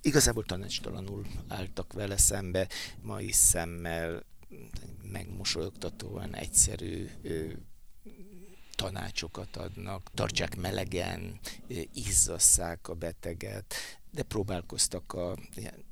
[0.00, 2.68] Igazából tanácstalanul álltak vele szembe,
[3.02, 4.24] mai szemmel
[5.02, 7.52] megmosolyogtatóan egyszerű ö,
[8.74, 11.38] tanácsokat adnak, tartsák melegen,
[11.92, 13.74] izzasszák a beteget,
[14.10, 15.36] de próbálkoztak a,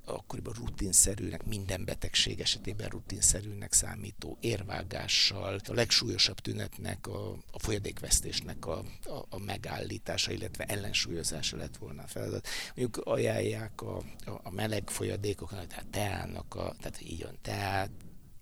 [0.05, 8.85] akkoriban rutinszerűnek, minden betegség esetében rutinszerűnek számító érvágással, a legsúlyosabb tünetnek, a, a folyadékvesztésnek a,
[9.05, 12.49] a, a megállítása, illetve ellensúlyozása lett volna a feladat.
[12.75, 17.91] Mondjuk ajánlják a, a, a meleg folyadékokat, tehát teának, a, tehát így van, tehát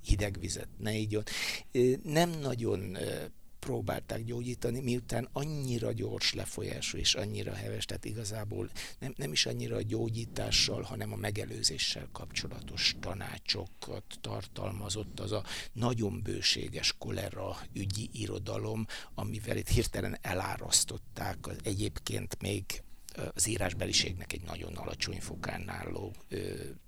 [0.05, 1.23] hideg vizet ne igyon.
[2.03, 2.97] Nem nagyon
[3.67, 9.77] próbálták gyógyítani, miután annyira gyors lefolyású és annyira heves, tehát igazából nem, nem is annyira
[9.77, 18.87] a gyógyítással, hanem a megelőzéssel kapcsolatos tanácsokat tartalmazott az a nagyon bőséges kolera ügyi irodalom,
[19.15, 22.83] amivel itt hirtelen elárasztották az egyébként még
[23.35, 26.15] az írásbeliségnek egy nagyon alacsony fokán álló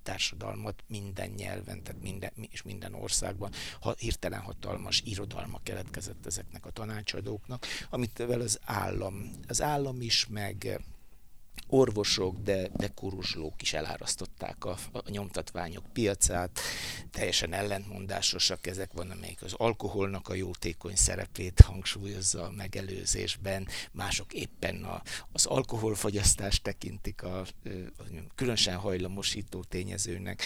[0.03, 3.51] társadalmat minden nyelven, tehát minden, és minden országban.
[3.79, 10.79] Ha, hirtelen hatalmas irodalma keletkezett ezeknek a tanácsadóknak, amit az állam, az állam is, meg
[11.67, 16.59] orvosok, de, de kuruzslók is elárasztották a, a nyomtatványok piacát,
[17.11, 24.83] teljesen ellentmondásosak ezek van, amelyik az alkoholnak a jótékony szerepét hangsúlyozza a megelőzésben, mások éppen
[24.83, 28.03] a, az alkoholfogyasztást tekintik a, a
[28.35, 30.43] különösen hajlamosító tényezőnek.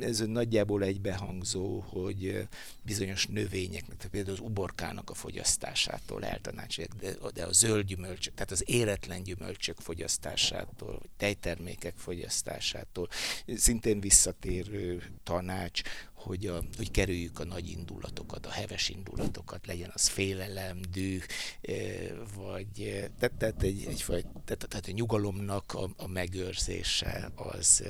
[0.00, 2.48] Ez nagyjából egybehangzó, hogy
[2.82, 8.62] bizonyos növényeknek, például az uborkának a fogyasztásától eltanácsolják, de, de a zöld gyümölcsök, tehát az
[8.66, 13.08] éretlen gyümölcsök fogyasztása fogyasztásától, vagy tejtermékek fogyasztásától.
[13.56, 15.82] Szintén visszatérő tanács,
[16.18, 21.22] hogy, a, hogy kerüljük a nagy indulatokat, a heves indulatokat, legyen az félelem, düh,
[21.60, 24.04] eh, vagy eh, tehát, tehát, egy, egy
[24.44, 27.82] tehát, tehát a nyugalomnak a, a megőrzése az,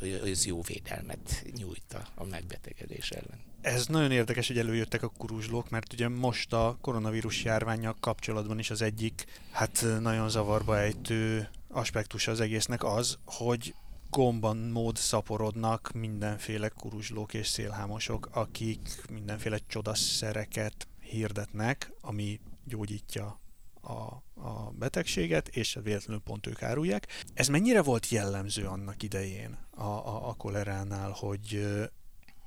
[0.00, 3.52] eh, az jó védelmet nyújt a, a megbetegedés ellen.
[3.60, 8.70] Ez nagyon érdekes, hogy előjöttek a kuruzslók, mert ugye most a koronavírus járványjal kapcsolatban is
[8.70, 13.74] az egyik, hát nagyon zavarba ejtő aspektus az egésznek az, hogy
[14.14, 23.40] gomban mód szaporodnak mindenféle kuruzslók és szélhámosok, akik mindenféle csodaszereket hirdetnek, ami gyógyítja
[23.82, 23.92] a,
[24.40, 27.06] a betegséget, és véletlenül pont ők árulják.
[27.34, 31.66] Ez mennyire volt jellemző annak idején a, a, a koleránál, hogy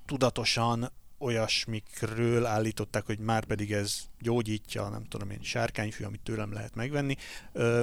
[0.05, 6.75] tudatosan olyasmikről állították, hogy már pedig ez gyógyítja, nem tudom én, sárkányfű, amit tőlem lehet
[6.75, 7.15] megvenni,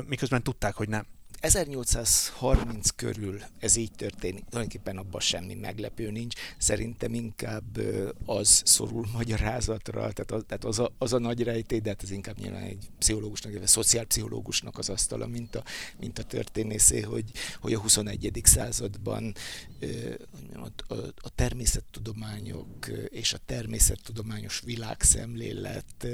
[0.06, 1.06] miközben tudták, hogy nem.
[1.44, 6.34] 1830 körül ez így történik, tulajdonképpen abban semmi meglepő nincs.
[6.58, 7.80] Szerintem inkább
[8.24, 12.10] az szorul magyarázatra, tehát az, tehát az, a, az a nagy rejtély, de hát ez
[12.10, 15.64] inkább nyilván egy pszichológusnak, vagy szociálpszichológusnak az asztala, mint a,
[15.98, 17.30] mint a történészé, hogy,
[17.60, 18.40] hogy a 21.
[18.44, 19.34] században
[20.54, 26.06] a, a, a természettudományok és a természettudományos világszemlélet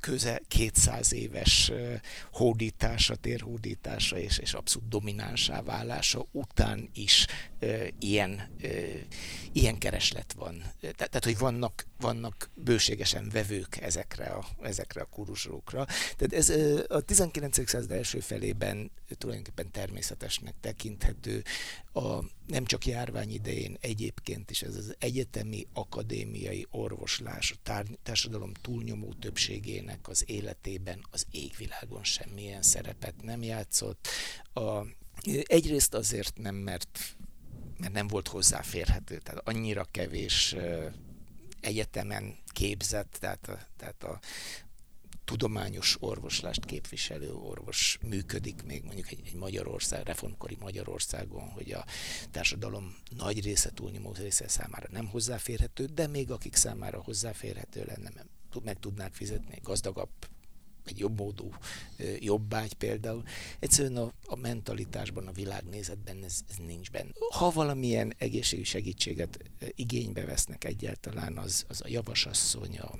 [0.00, 1.72] köze 200 éves
[2.32, 7.26] hódítása, térhódítása és, és abszolút dominánsá válása után is
[7.98, 8.48] ilyen,
[9.52, 10.62] ilyen kereslet van.
[10.80, 15.86] Te, tehát, hogy vannak, vannak bőségesen vevők ezekre a, ezekre a kuruzsókra.
[16.16, 16.52] Tehát ez
[16.88, 17.68] a 19.
[17.68, 21.44] század első felében tulajdonképpen természetesnek tekinthető.
[21.92, 29.14] A, nem csak járvány idején egyébként is ez az egyetemi akadémiai orvoslás a társadalom túlnyomó
[29.78, 34.08] többségének az életében az égvilágon semmilyen szerepet nem játszott.
[34.52, 34.82] A,
[35.42, 37.16] egyrészt azért nem, mert
[37.78, 40.56] mert nem volt hozzáférhető, tehát annyira kevés
[41.60, 44.20] egyetemen képzett, tehát a, tehát a,
[45.24, 51.84] tudományos orvoslást képviselő orvos működik még mondjuk egy, egy Magyarország, reformkori Magyarországon, hogy a
[52.30, 58.10] társadalom nagy része, túlnyomó része számára nem hozzáférhető, de még akik számára hozzáférhető lenne,
[58.64, 60.10] meg tudnák fizetni gazdagabb
[60.88, 61.50] egy jobb módú
[62.18, 63.22] jobbágy például.
[63.58, 67.10] Egyszerűen a, a mentalitásban, a világnézetben ez, ez nincs benne.
[67.30, 69.38] Ha valamilyen egészségügyi segítséget
[69.74, 72.98] igénybe vesznek egyáltalán, az, az a javasasszony, a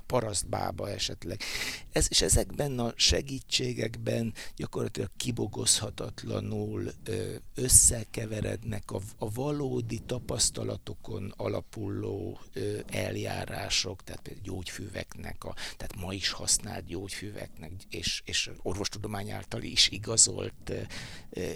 [0.00, 1.40] parasztbába esetleg.
[1.92, 6.92] Ez, és ezekben a segítségekben gyakorlatilag kibogozhatatlanul
[7.54, 12.40] összekeverednek a, a valódi tapasztalatokon alapuló
[12.86, 19.88] eljárások, tehát például gyógyfüveknek, a, tehát ma is használt gyógyfüveknek, és, és orvostudomány által is
[19.88, 20.72] igazolt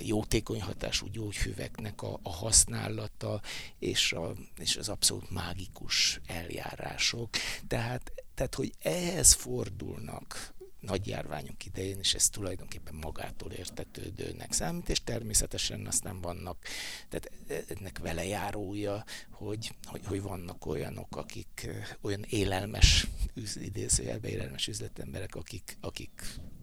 [0.02, 3.40] jótékony hatású gyógyfüveknek a, a használata,
[3.78, 7.28] és, a, és az abszolút mágikus eljárások.
[7.68, 15.04] Tehát tehát, hogy ehhez fordulnak nagy járványok idején, és ez tulajdonképpen magától értetődőnek számít, és
[15.04, 16.64] természetesen aztán vannak,
[17.08, 17.30] tehát
[17.78, 23.06] ennek vele járója, hogy, hogy, hogy vannak olyanok, akik olyan élelmes,
[23.54, 26.22] idézőjelbe élelmes üzletemberek, akik, akik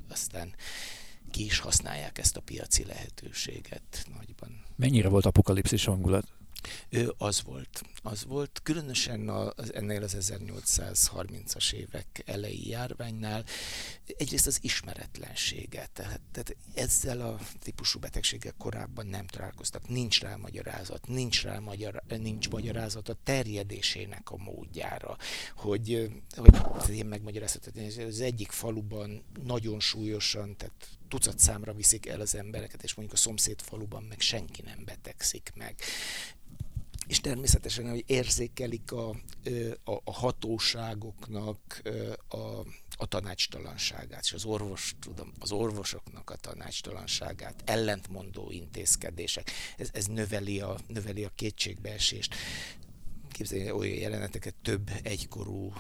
[0.10, 0.56] aztán
[1.32, 4.64] ki is használják ezt a piaci lehetőséget nagyban.
[4.76, 6.28] Mennyire volt apokalipszis hangulat?
[6.90, 7.82] Ő az volt.
[8.10, 13.46] Az volt, különösen az, ennél az 1830-as évek elejé járványnál,
[14.18, 15.90] egyrészt az ismeretlensége.
[15.94, 19.88] Tehát, tehát ezzel a típusú betegséggel korábban nem találkoztak.
[19.88, 25.18] Nincs rá magyarázat, nincs rá magyar, nincs magyarázat a terjedésének a módjára.
[25.56, 32.22] Hogy, hogy én megmagyarázhatom, hogy az egyik faluban nagyon súlyosan, tehát tucat számra viszik el
[32.22, 35.76] az embereket, és mondjuk a szomszéd faluban meg senki nem betegszik meg
[37.08, 39.10] és természetesen, hogy érzékelik a,
[39.84, 41.82] a, a hatóságoknak
[42.28, 42.38] a,
[42.98, 50.60] a tanácstalanságát, és az orvos, tudom, az orvosoknak a tanácstalanságát, ellentmondó intézkedések, ez, ez növeli,
[50.60, 52.36] a, növeli a kétségbeesést.
[53.32, 55.74] Képzeljük olyan jeleneteket több egykorú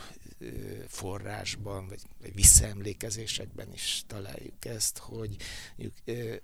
[0.88, 2.02] forrásban, vagy,
[2.34, 5.36] visszaemlékezésekben is találjuk ezt, hogy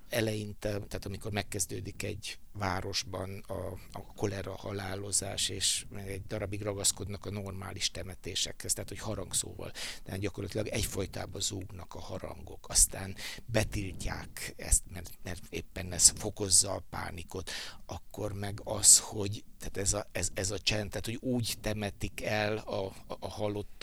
[0.08, 7.30] eleinte, tehát amikor megkezdődik egy városban a, a kolera halálozás, és egy darabig ragaszkodnak a
[7.30, 9.72] normális temetésekhez, tehát hogy harangszóval,
[10.02, 13.16] tehát gyakorlatilag egyfolytában zúgnak a harangok, aztán
[13.46, 17.50] betiltják ezt, mert, mert éppen ez fokozza a pánikot,
[17.86, 22.22] akkor meg az, hogy tehát ez a, ez, ez a csend, tehát hogy úgy temetik
[22.22, 23.28] el a, a, a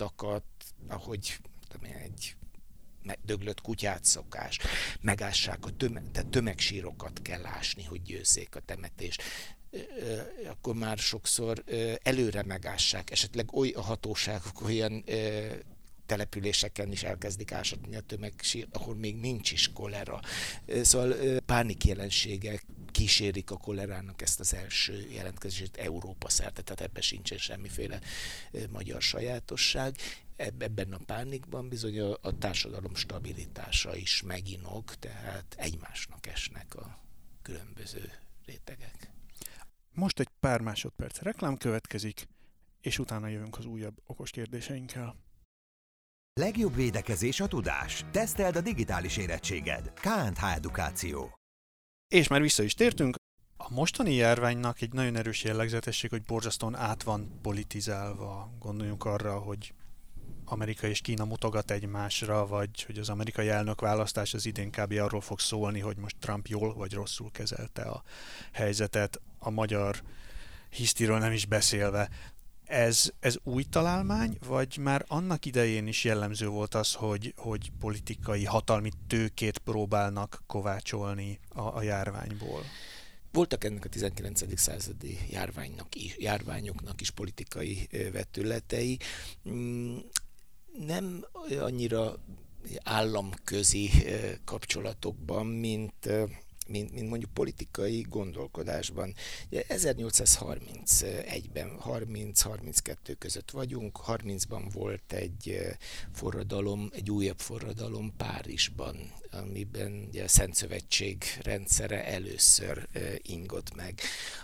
[0.02, 0.44] halottakat,
[0.88, 1.38] ahogy
[1.68, 2.36] tudom egy
[3.22, 4.58] döglött kutyát szokás,
[5.00, 9.22] megássák a tömeg, tehát tömegsírokat kell ásni, hogy győzzék a temetést.
[10.48, 11.64] Akkor már sokszor
[12.02, 15.04] előre megássák, esetleg oly a hatóságok olyan
[16.12, 20.20] településeken is elkezdik ásatni a tömegsír, ahol még nincs is kolera.
[20.82, 21.14] Szóval
[21.46, 28.00] pánik jelenségek kísérik a kolerának ezt az első jelentkezését Európa szerte, tehát ebben sincsen semmiféle
[28.70, 29.96] magyar sajátosság.
[30.36, 36.98] Ebben a pánikban bizony a, a társadalom stabilitása is meginog, tehát egymásnak esnek a
[37.42, 38.12] különböző
[38.44, 39.10] rétegek.
[39.92, 42.28] Most egy pár másodperc reklám következik,
[42.80, 45.16] és utána jövünk az újabb okos kérdéseinkkel.
[46.40, 48.04] Legjobb védekezés a tudás.
[48.10, 49.92] Teszteld a digitális érettséged.
[49.92, 51.38] KNH Edukáció.
[52.08, 53.14] És már vissza is tértünk.
[53.56, 58.52] A mostani járványnak egy nagyon erős jellegzetesség, hogy borzasztóan át van politizálva.
[58.58, 59.74] Gondoljunk arra, hogy
[60.44, 64.92] Amerika és Kína mutogat egymásra, vagy hogy az amerikai elnök választás az idén kb.
[64.92, 68.02] arról fog szólni, hogy most Trump jól vagy rosszul kezelte a
[68.52, 70.02] helyzetet, a magyar
[70.70, 72.08] hisztiről nem is beszélve.
[72.72, 78.44] Ez, ez új találmány, vagy már annak idején is jellemző volt az, hogy, hogy politikai
[78.44, 82.62] hatalmi tőkét próbálnak kovácsolni a, a járványból?
[83.32, 84.60] Voltak ennek a 19.
[84.60, 88.98] századi járványnak járványoknak is politikai vetületei.
[89.48, 89.96] Mm,
[90.86, 91.24] nem
[91.58, 92.14] annyira
[92.82, 93.90] államközi
[94.44, 96.08] kapcsolatokban, mint
[96.68, 99.14] mint, mint mondjuk politikai gondolkodásban.
[99.50, 105.58] Ugye 1831-ben, 30-32 között vagyunk, 30-ban volt egy
[106.12, 112.88] forradalom, egy újabb forradalom Párizsban, amiben ugye a Szent Szövetség rendszere először
[113.22, 114.00] ingott meg.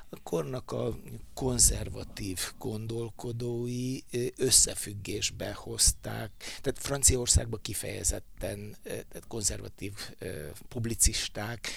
[0.09, 0.99] A kornak a
[1.35, 3.99] konzervatív gondolkodói
[4.37, 9.93] összefüggésbe hozták, tehát Franciaországban kifejezetten tehát konzervatív
[10.69, 11.69] publicisták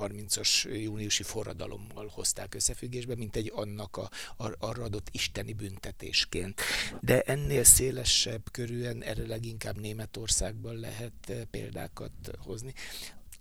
[0.00, 4.10] 30-as júniusi forradalommal hozták összefüggésbe, mint egy annak a,
[4.58, 6.60] arra adott isteni büntetésként.
[7.00, 12.74] De ennél szélesebb körűen erre leginkább Németországban lehet példákat hozni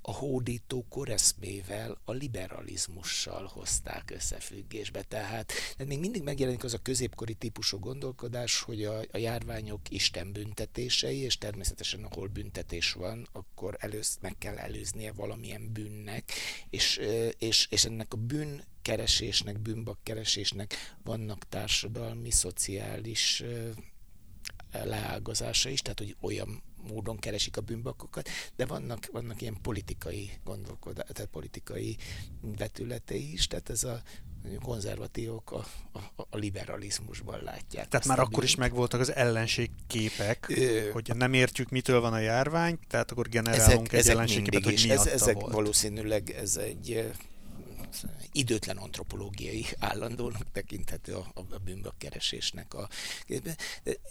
[0.08, 5.02] a hódító koreszmével, a liberalizmussal hozták összefüggésbe.
[5.02, 10.32] Tehát, tehát még mindig megjelenik az a középkori típusú gondolkodás, hogy a, a járványok Isten
[10.32, 16.32] büntetései, és természetesen ahol büntetés van, akkor először meg kell előznie valamilyen bűnnek,
[16.70, 17.00] és,
[17.38, 23.44] és, és ennek a bűn keresésnek, bűnbakkeresésnek vannak társadalmi, szociális
[24.72, 31.06] leágazása is, tehát hogy olyan módon keresik a bűnbakokat, de vannak, vannak ilyen politikai gondolkodás,
[31.14, 31.98] tehát politikai
[32.58, 34.02] vetületei is, tehát ez a
[34.62, 37.88] konzervatívok a, a, a liberalizmusban látják.
[37.88, 40.90] Tehát már akkor is megvoltak az ellenségképek, Ö...
[40.92, 45.02] hogy nem értjük, mitől van a járvány, tehát akkor generálunk ezek, egy ellenségképet, hogy miatta
[45.02, 45.54] ez, ezek volt.
[45.54, 47.12] valószínűleg ez egy
[48.32, 52.74] időtlen antropológiai állandónak tekinthető a, a bűnbakkeresésnek.
[52.74, 52.90] A,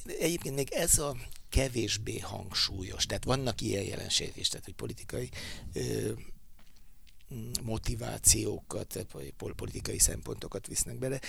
[0.07, 1.17] egyébként még ez a
[1.49, 5.31] kevésbé hangsúlyos, tehát vannak ilyen jelenségek is, tehát hogy politikai
[5.73, 6.13] ö,
[7.63, 9.07] motivációkat,
[9.57, 11.21] politikai szempontokat visznek bele,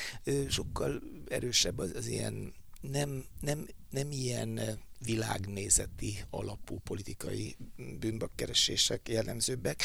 [0.49, 7.55] sokkal erősebb az, az ilyen nem, nem, nem ilyen világnézeti alapú politikai
[7.99, 9.83] bűnbakkeresések jellemzőbbek,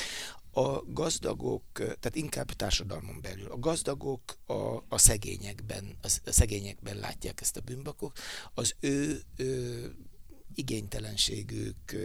[0.53, 7.57] a gazdagok, tehát inkább társadalmon belül, a gazdagok a, a szegényekben, a, szegényekben látják ezt
[7.57, 8.13] a bűnbakok,
[8.55, 9.95] az ő, ő
[10.55, 11.97] igénytelenségük,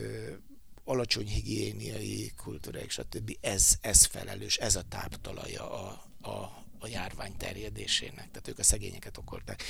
[0.83, 3.37] alacsony higiéniai kultúráik, stb.
[3.41, 9.17] Ez, ez felelős, ez a táptalaja a, a, a járvány terjedésének, tehát ők a szegényeket
[9.17, 9.63] okolták.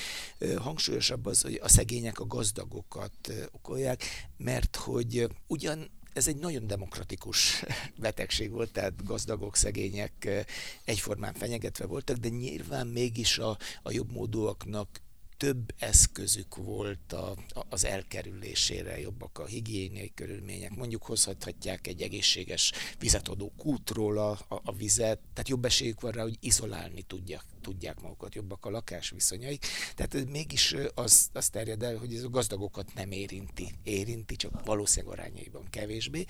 [0.57, 4.03] Hangsúlyosabb az, hogy a szegények a gazdagokat okolják,
[4.37, 7.63] mert hogy ugyan ez egy nagyon demokratikus
[8.05, 10.45] betegség volt, tehát gazdagok, szegények
[10.83, 15.01] egyformán fenyegetve voltak, de nyilván mégis a, a jobb módúaknak
[15.37, 17.35] több eszközük volt a,
[17.69, 20.75] az elkerülésére, jobbak a higiéniai körülmények.
[20.75, 26.21] Mondjuk hozhatják egy egészséges vizet kútról a, a, a vizet, tehát jobb esélyük van rá,
[26.21, 29.65] hogy izolálni tudják, tudják magukat, jobbak a lakásviszonyaik.
[29.95, 33.73] Tehát mégis az, az terjed el, hogy ez a gazdagokat nem érinti.
[33.83, 36.25] Érinti, csak valószínűleg arányaiban kevésbé.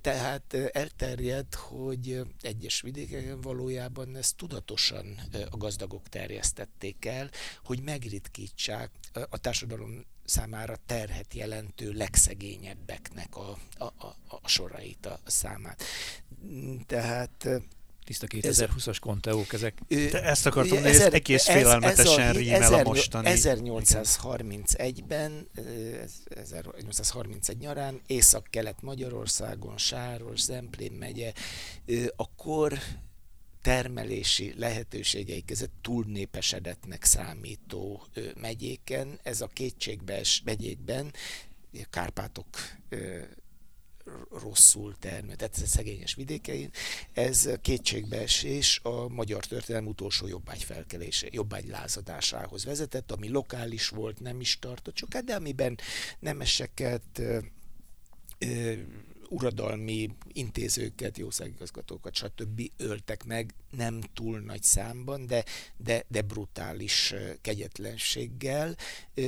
[0.00, 5.18] Tehát elterjed, hogy egyes vidékeken valójában ezt tudatosan
[5.50, 7.30] a gazdagok terjesztették el,
[7.64, 8.90] hogy megritkítsák
[9.30, 15.82] a társadalom számára terhet jelentő legszegényebbeknek a, a, a, a sorait, a, számát.
[16.86, 17.48] Tehát
[18.12, 19.78] Tiszta 2020-as konteók ezek.
[19.88, 23.30] De ezt akartam nézni, ez egész félelmetesen rímel a mostani.
[23.32, 25.48] 1831-ben,
[26.28, 31.32] 1831 nyarán, Észak-Kelet Magyarországon, Sáros, Zemplén megye,
[32.16, 32.78] akkor
[33.62, 38.06] termelési lehetőségei között túlnépesedetnek számító
[38.40, 41.12] megyéken, ez a kétségbees megyékben,
[41.90, 42.46] Kárpátok
[44.30, 46.70] rosszul termő, tehát ez a szegényes vidékein,
[47.12, 54.40] ez kétségbeesés a magyar történelem utolsó jobbágy felkelése, jobbágy lázadásához vezetett, ami lokális volt, nem
[54.40, 55.78] is tartott sokat, de amiben
[56.18, 57.22] nemeseket,
[59.32, 62.60] uradalmi intézőket, jószágigazgatókat, stb.
[62.76, 65.44] öltek meg, nem túl nagy számban, de,
[65.76, 68.76] de, de brutális kegyetlenséggel.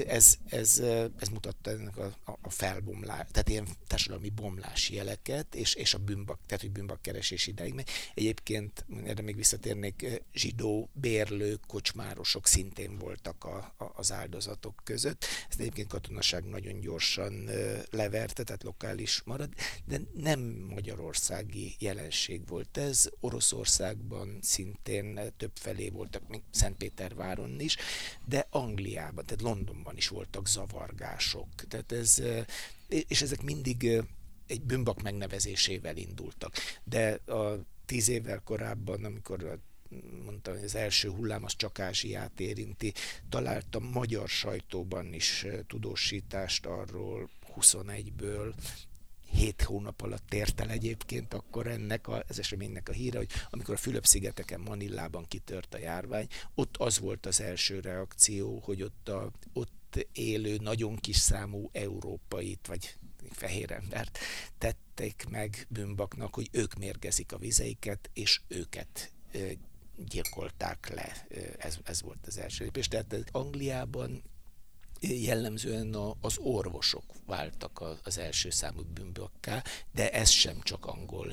[0.06, 0.78] Ez, ez,
[1.18, 6.40] ez mutatta ennek a, a felbomlás, tehát ilyen társadalmi bomlási jeleket, és, és a bűnbak,
[6.46, 7.74] tehát hogy bűnbakkeresés ideig.
[7.74, 15.24] Mert egyébként, erre még visszatérnék, zsidó, bérlők, kocsmárosok szintén voltak a, a, az áldozatok között.
[15.48, 17.50] Ezt egyébként katonaság nagyon gyorsan
[17.90, 19.52] leverte, tehát lokális marad,
[19.84, 20.40] de nem
[20.74, 23.08] magyarországi jelenség volt ez.
[23.20, 27.76] Oroszországban szintén több felé voltak, még Szentpéterváron is,
[28.24, 31.48] de Angliában, tehát Londonban is voltak zavargások.
[31.68, 32.22] Tehát ez,
[32.88, 34.02] és ezek mindig
[34.46, 36.54] egy bűnbak megnevezésével indultak.
[36.84, 39.58] De a tíz évvel korábban, amikor
[40.24, 42.92] mondtam, hogy az első hullám az csak Ázsiát érinti,
[43.28, 47.30] találtam magyar sajtóban is tudósítást arról,
[47.60, 48.54] 21-ből,
[49.34, 53.74] hét hónap alatt tért el egyébként akkor ennek a, az eseménynek a híre, hogy amikor
[53.74, 59.30] a Fülöp-szigeteken, Manillában kitört a járvány, ott az volt az első reakció, hogy ott, a,
[59.52, 62.96] ott élő nagyon kis számú európait, vagy
[63.30, 64.18] fehér embert
[64.58, 69.12] tették meg bűnbaknak, hogy ők mérgezik a vizeiket, és őket
[69.96, 71.26] gyilkolták le.
[71.58, 72.88] Ez, ez volt az első lépés.
[72.88, 74.22] Tehát Angliában
[75.08, 81.32] jellemzően az orvosok váltak az első számú bűnbökká, de ez sem csak angol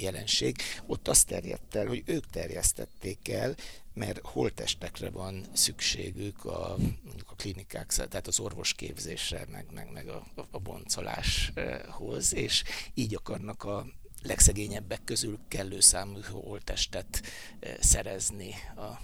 [0.00, 0.56] jelenség.
[0.86, 3.54] Ott azt terjedt el, hogy ők terjesztették el,
[3.94, 6.72] mert holtestekre van szükségük a,
[7.26, 13.86] a klinikák, tehát az orvosképzésre, meg, meg, meg a, a boncoláshoz, és így akarnak a
[14.22, 17.22] legszegényebbek közül kellő számú holtestet
[17.80, 19.00] szerezni a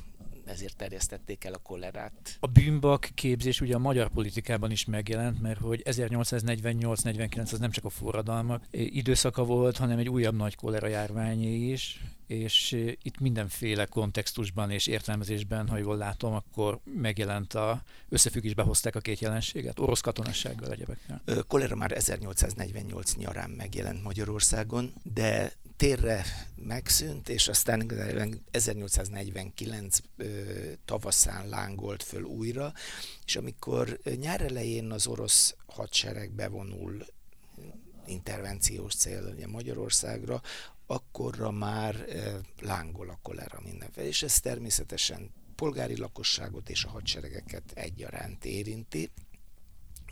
[0.46, 2.36] ezért terjesztették el a kolerát.
[2.40, 7.84] A bűnbak képzés ugye a magyar politikában is megjelent, mert hogy 1848-49 az nem csak
[7.84, 12.72] a forradalmak időszaka volt, hanem egy újabb nagy kolera járványé is, és
[13.02, 19.18] itt mindenféle kontextusban és értelmezésben, ha jól látom, akkor megjelent a összefüggésbe hozták a két
[19.18, 21.22] jelenséget, orosz katonassággal egyebekkel.
[21.46, 26.24] Kolera már 1848 nyarán megjelent Magyarországon, de térre
[26.54, 27.92] megszűnt, és aztán
[28.50, 29.98] 1849
[30.84, 32.72] tavaszán lángolt föl újra,
[33.24, 37.06] és amikor nyár elején az orosz hadsereg bevonul
[38.06, 40.42] intervenciós cél ugye Magyarországra,
[40.86, 42.04] akkorra már
[42.60, 49.10] lángol a kolera mindenfelé, és ez természetesen polgári lakosságot és a hadseregeket egyaránt érinti,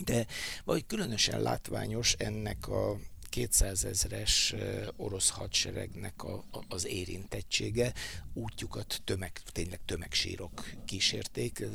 [0.04, 0.26] de
[0.64, 2.96] vagy különösen látványos ennek a
[3.34, 4.54] 200 ezres
[4.96, 7.92] orosz hadseregnek a, a, az érintettsége,
[8.32, 11.66] útjukat tömeg, tényleg tömegsírok kísérték,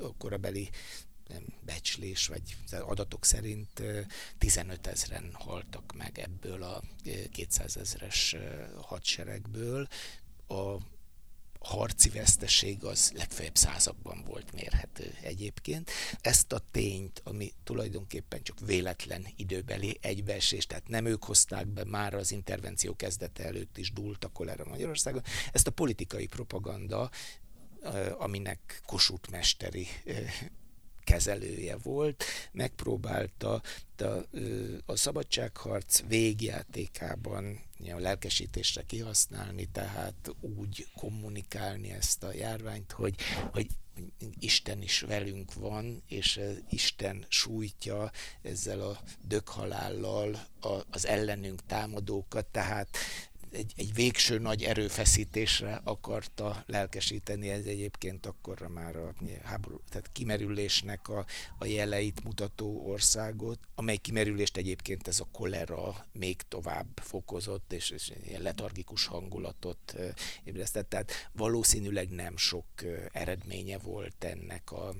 [0.00, 0.70] a korabeli
[1.64, 3.82] becslés vagy adatok szerint
[4.38, 6.82] 15 ezeren haltak meg ebből a
[7.32, 8.36] 200 ezres
[8.80, 9.88] hadseregből.
[10.48, 10.76] A
[11.60, 15.90] harci veszteség az legfeljebb százakban volt mérhető egyébként.
[16.20, 22.14] Ezt a tényt, ami tulajdonképpen csak véletlen időbeli egybeesés, tehát nem ők hozták be, már
[22.14, 25.22] az intervenció kezdete előtt is dúlt a kolera Magyarországon,
[25.52, 27.10] ezt a politikai propaganda,
[28.18, 29.86] aminek Kossuth mesteri
[31.06, 33.62] kezelője volt, megpróbálta
[33.96, 34.04] a,
[34.86, 37.60] a szabadságharc végjátékában
[37.92, 43.14] a lelkesítésre kihasználni, tehát úgy kommunikálni ezt a járványt, hogy,
[43.52, 43.66] hogy
[44.38, 46.40] Isten is velünk van, és
[46.70, 48.10] Isten sújtja
[48.42, 50.46] ezzel a döghalállal
[50.90, 52.96] az ellenünk támadókat, tehát
[53.52, 61.08] egy, egy végső nagy erőfeszítésre akarta lelkesíteni, ez egyébként akkor már a háború, tehát kimerülésnek
[61.08, 61.26] a,
[61.58, 68.12] a jeleit mutató országot, amely kimerülést egyébként ez a kolera még tovább fokozott, és, és
[68.24, 69.94] ilyen letargikus hangulatot
[70.44, 72.66] ébresztett, tehát valószínűleg nem sok
[73.12, 74.94] eredménye volt ennek a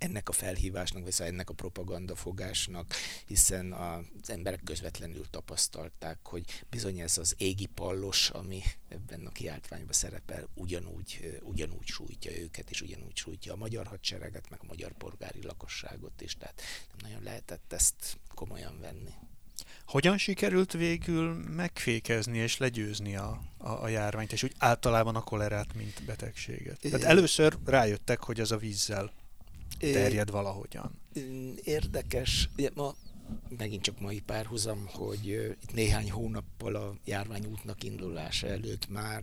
[0.00, 2.94] ennek a felhívásnak, vagy szóval ennek a propagandafogásnak,
[3.26, 9.92] hiszen az emberek közvetlenül tapasztalták, hogy bizony ez az égi pallos, ami ebben a kiáltványban
[9.92, 15.42] szerepel, ugyanúgy, ugyanúgy sújtja őket, és ugyanúgy sújtja a magyar hadsereget, meg a magyar polgári
[15.42, 19.12] lakosságot is, tehát nem nagyon lehetett ezt komolyan venni.
[19.86, 25.74] Hogyan sikerült végül megfékezni és legyőzni a, a, a járványt, és úgy általában a kolerát,
[25.74, 26.80] mint betegséget?
[26.80, 29.12] Tehát először rájöttek, hogy ez a vízzel
[29.80, 31.00] terjed valahogyan.
[31.62, 32.94] Érdekes, ma
[33.56, 35.26] megint csak mai párhuzam, hogy
[35.62, 39.22] itt néhány hónappal a járvány útnak indulása előtt már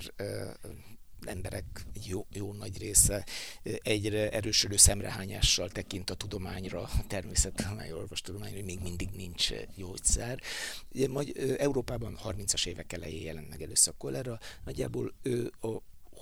[1.26, 3.26] emberek jó, jó nagy része
[3.64, 10.42] egyre erősödő szemrehányással tekint a tudományra, természettudomány, orvostudományra, hogy még mindig nincs gyógyszer.
[10.94, 15.14] Ugye, majd Európában 30-as évek elején jelent meg először a kolera, nagyjából
[15.62, 15.78] a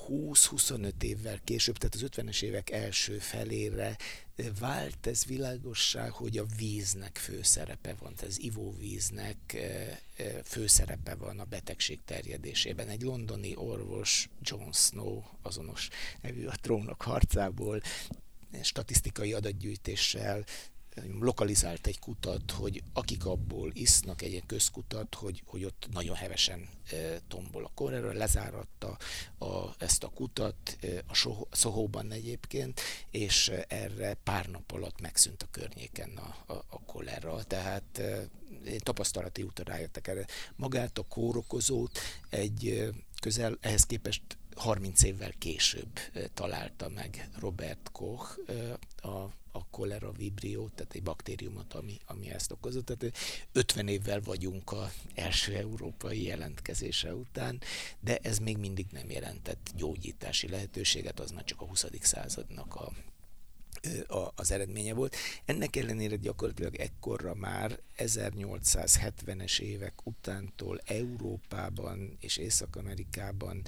[0.09, 3.97] 20-25 évvel később, tehát az 50-es évek első felére
[4.59, 9.57] vált ez világossá, hogy a víznek főszerepe van, tehát az ivóvíznek
[10.43, 12.87] főszerepe van a betegség terjedésében.
[12.87, 15.89] Egy londoni orvos, John Snow, azonos
[16.21, 17.81] nevű a trónok harcából,
[18.61, 20.45] statisztikai adatgyűjtéssel
[21.19, 26.69] lokalizált egy kutat, hogy akik abból isznak, egy ilyen közkutat, hogy, hogy ott nagyon hevesen
[26.91, 27.93] e, tombol a kor.
[27.93, 28.97] Erről lezáratta
[29.37, 32.81] a, ezt a kutat e, a Szohóban egyébként,
[33.11, 37.43] és erre pár nap alatt megszűnt a környéken a, a, a kolera.
[37.43, 38.27] Tehát e,
[38.77, 40.25] tapasztalati úton rájöttek erre.
[40.55, 42.91] Magát a kórokozót egy
[43.21, 44.21] közel ehhez képest
[44.55, 45.99] 30 évvel később
[46.33, 48.39] találta meg Robert Koch,
[48.95, 52.85] a a kolera vibrio, tehát egy baktériumot, ami, ami ezt okozott.
[52.85, 53.15] Tehát
[53.51, 57.61] 50 évvel vagyunk a első európai jelentkezése után,
[57.99, 61.85] de ez még mindig nem jelentett gyógyítási lehetőséget, az már csak a 20.
[62.01, 62.91] századnak a,
[64.35, 65.15] az eredménye volt.
[65.45, 73.61] Ennek ellenére gyakorlatilag ekkorra már 1870-es évek utántól Európában és Észak-Amerikában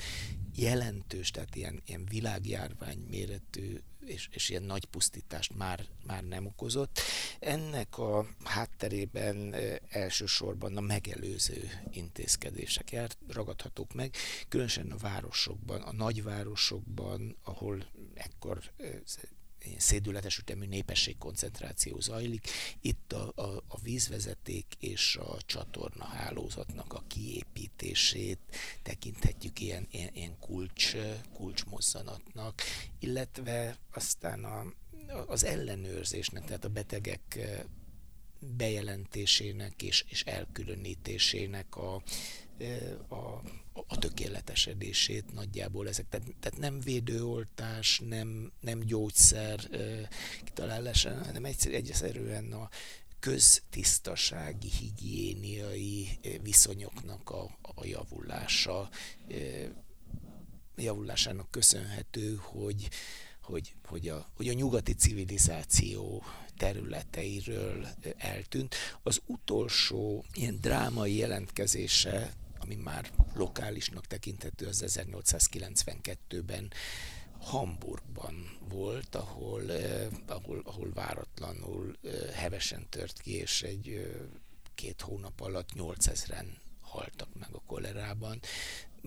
[0.56, 7.00] jelentős, tehát ilyen, ilyen világjárvány méretű és, és ilyen nagy pusztítást már, már nem okozott.
[7.40, 9.56] Ennek a hátterében
[9.90, 14.16] elsősorban a megelőző intézkedések járt, ragadhatók meg,
[14.48, 18.60] különösen a városokban, a nagyvárosokban, ahol ekkor
[19.78, 22.48] szédületes ütemű népességkoncentráció zajlik.
[22.82, 28.40] Itt a, a, a vízvezeték és a csatorna hálózatnak a kiépítését
[28.84, 30.96] tekinthetjük ilyen, ilyen, ilyen kulcs,
[31.34, 32.62] kulcsmozzanatnak,
[33.00, 34.74] illetve aztán a,
[35.28, 37.40] az ellenőrzésnek, tehát a betegek
[38.40, 42.04] bejelentésének és, és elkülönítésének a,
[43.10, 43.42] a,
[43.88, 46.10] a tökéletesedését nagyjából ezek.
[46.10, 49.70] Tehát, tehát nem védőoltás, nem, nem gyógyszer
[50.44, 52.70] kitalálása, hanem egyszer, egyszerűen a
[53.20, 58.90] köztisztasági, higiéniai viszonyoknak a, a javulása,
[60.76, 62.90] javulásának köszönhető, hogy,
[63.42, 66.24] hogy, hogy, a, hogy a nyugati civilizáció
[66.58, 68.76] területeiről eltűnt.
[69.04, 72.34] Az utolsó ilyen drámai jelentkezése
[72.68, 76.72] ami már lokálisnak tekinthető, az 1892-ben
[77.40, 84.04] Hamburgban volt, ahol, eh, ahol, ahol váratlanul eh, hevesen tört ki, és egy eh,
[84.76, 86.46] két hónap alatt 8000-en
[86.82, 88.40] haltak meg a kolerában.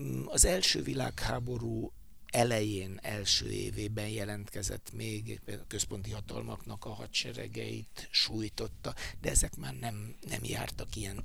[0.01, 1.91] Mm, az első világháború
[2.25, 10.15] elején, első évében jelentkezett még, a központi hatalmaknak a hadseregeit sújtotta, de ezek már nem,
[10.27, 11.23] nem jártak ilyen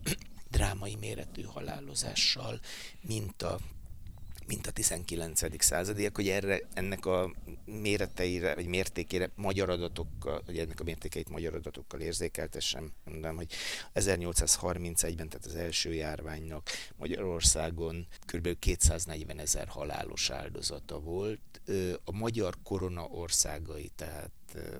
[0.51, 2.61] drámai méretű halálozással,
[3.01, 3.59] mint a
[4.47, 5.63] mint a 19.
[5.65, 7.35] századiak, hogy erre, ennek a
[7.65, 13.53] méreteire, vagy mértékére magyar adatokkal, vagy ennek a mértékeit magyar adatokkal érzékeltessem, mondom, hogy
[13.95, 18.59] 1831-ben, tehát az első járványnak Magyarországon kb.
[18.59, 21.61] 240 ezer halálos áldozata volt.
[22.05, 24.31] A magyar korona országai, tehát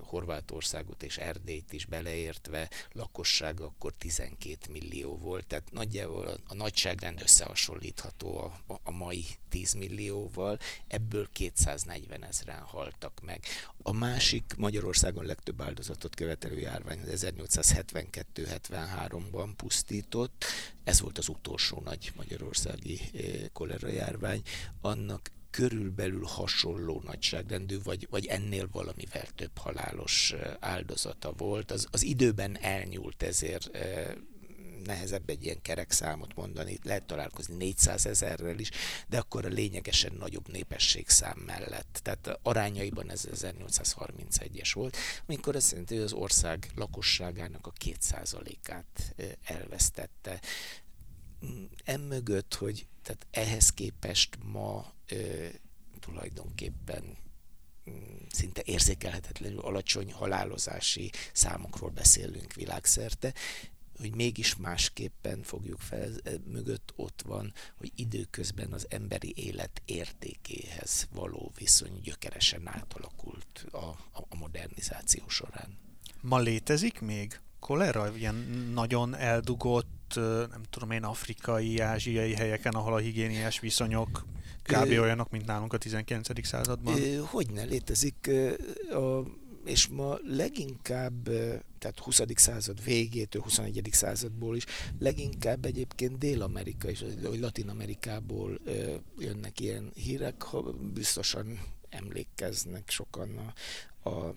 [0.01, 7.21] Horvátországot és Erdélyt is beleértve lakossága akkor 12 millió volt, tehát nagyjából a, a nagyságrend
[7.21, 13.45] összehasonlítható a, a mai 10 millióval, ebből 240 ezeren haltak meg.
[13.83, 20.45] A másik Magyarországon legtöbb áldozatot követelő járvány az 1872-73-ban pusztított,
[20.85, 23.01] ez volt az utolsó nagy magyarországi
[23.53, 24.43] kolera járvány,
[24.81, 31.71] annak körülbelül hasonló nagyságrendű, vagy, vagy ennél valamivel több halálos áldozata volt.
[31.71, 33.71] Az, az időben elnyúlt, ezért
[34.85, 38.71] nehezebb egy ilyen kerek számot mondani, lehet találkozni 400 ezerrel is,
[39.09, 42.01] de akkor a lényegesen nagyobb népességszám mellett.
[42.03, 44.97] Tehát arányaiban ez 1831-es volt,
[45.27, 50.41] amikor azt jelenti, hogy az ország lakosságának a 2%-át elvesztette.
[51.85, 54.95] Emögött, hogy tehát ehhez képest ma
[56.01, 57.17] tulajdonképpen
[57.91, 63.35] mm, szinte érzékelhetetlenül alacsony halálozási számokról beszélünk világszerte,
[63.99, 66.11] hogy mégis másképpen fogjuk fel,
[66.45, 74.37] mögött ott van, hogy időközben az emberi élet értékéhez való viszony gyökeresen átalakult a, a
[74.39, 75.79] modernizáció során.
[76.21, 78.17] Ma létezik még kolera?
[78.17, 78.35] Ilyen
[78.73, 79.96] nagyon eldugott,
[80.51, 84.27] nem tudom én, afrikai, ázsiai helyeken, ahol a higiéniás viszonyok
[84.63, 84.91] kb.
[84.91, 86.47] olyanok, mint nálunk a 19.
[86.47, 86.95] században?
[87.21, 88.31] Hogy ne létezik.
[88.91, 89.23] A
[89.67, 91.23] és ma leginkább,
[91.79, 92.21] tehát 20.
[92.35, 93.89] század végétől, 21.
[93.93, 94.65] századból is,
[94.99, 97.05] leginkább egyébként Dél-Amerika és
[97.41, 98.59] Latin Amerikából
[99.19, 103.53] jönnek ilyen hírek, ha biztosan emlékeznek sokan
[104.03, 104.35] a, a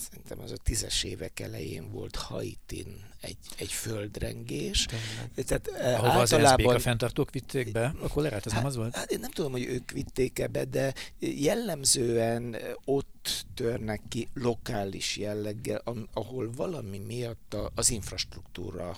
[0.00, 4.86] szerintem az a tízes évek elején volt Haitin egy, egy földrengés.
[5.34, 6.66] Tehát, eh, Ahova általában...
[6.66, 8.94] az a fenntartók vitték be a kolerát, ez hát, nem az volt?
[8.94, 15.82] Hát én nem tudom, hogy ők vitték-e be, de jellemzően ott törnek ki lokális jelleggel,
[16.12, 18.96] ahol valami miatt az infrastruktúra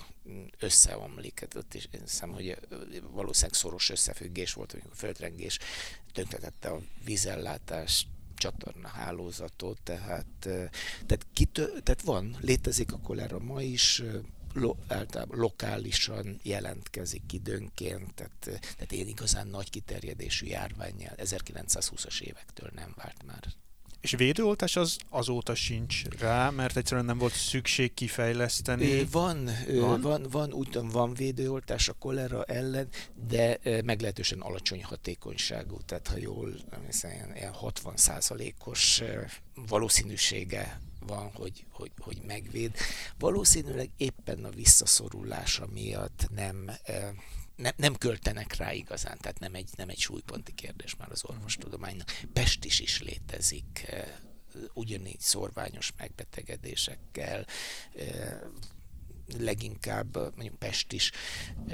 [0.59, 1.39] összeomlik.
[1.39, 2.57] Hát ott is én hiszem, hogy
[3.11, 5.59] valószínűleg szoros összefüggés volt, amikor a földrengés
[6.13, 10.25] tönkretette a vízellátást, csatorna hálózatot, tehát,
[11.05, 14.03] tehát, kitö, tehát van, létezik a kolera ma is,
[14.53, 22.93] lo, általában lokálisan jelentkezik időnként, tehát, tehát én igazán nagy kiterjedésű járványjal 1920-as évektől nem
[22.95, 23.43] vált már
[24.03, 29.07] és védőoltás az azóta sincs rá, mert egyszerűen nem volt szükség kifejleszteni?
[29.11, 29.49] Van,
[29.79, 32.87] van, van, van tudom, van védőoltás a kolera ellen,
[33.27, 36.53] de meglehetősen alacsony hatékonyságú, tehát ha jól
[36.85, 37.93] hiszem, ilyen 60
[38.65, 39.01] os
[39.67, 42.71] valószínűsége van, hogy, hogy, hogy megvéd.
[43.19, 46.71] Valószínűleg éppen a visszaszorulása miatt nem
[47.55, 52.11] nem, nem költenek rá igazán, tehát nem egy, nem egy súlyponti kérdés már az orvostudománynak.
[52.33, 54.07] Pest is is létezik, eh,
[54.73, 57.45] ugyanígy szorványos megbetegedésekkel,
[57.95, 58.39] eh,
[59.37, 61.11] leginkább, mondjuk Pest is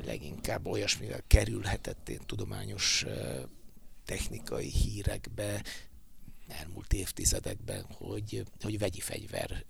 [0.05, 3.41] leginkább olyasmivel kerülhetett tudományos eh,
[4.05, 5.63] technikai hírekbe,
[6.49, 9.63] elmúlt évtizedekben, hogy, hogy vegyi fegyver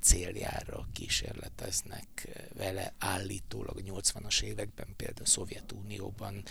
[0.00, 2.94] céljára kísérleteznek vele.
[2.98, 6.42] Állítólag a 80-as években például a Szovjetunióban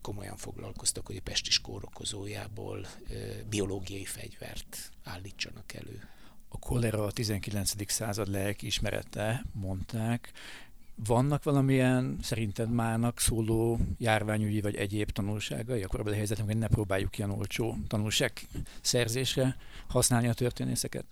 [0.00, 2.86] komolyan foglalkoztak, hogy a pestis kórokozójából
[3.48, 6.08] biológiai fegyvert állítsanak elő.
[6.48, 7.90] A kolera a 19.
[7.92, 10.32] század lelkiismerete, mondták,
[10.96, 17.18] vannak valamilyen szerinted mának szóló járványügyi vagy egyéb tanulságai a korabeli helyzetben, hogy ne próbáljuk
[17.18, 18.32] ilyen olcsó tanulság
[18.80, 19.56] szerzésre
[19.88, 21.04] használni a történészeket?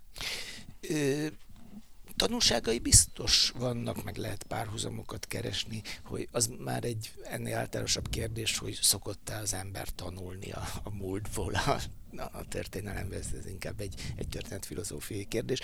[2.23, 8.79] Tanulságai biztos vannak, meg lehet párhuzamokat keresni, hogy az már egy ennél általánosabb kérdés, hogy
[8.81, 11.79] szokott-e az ember tanulni a, a múltból, a
[12.17, 15.59] a történelemben ez, ez inkább egy, egy történetfilozófiai kérdés.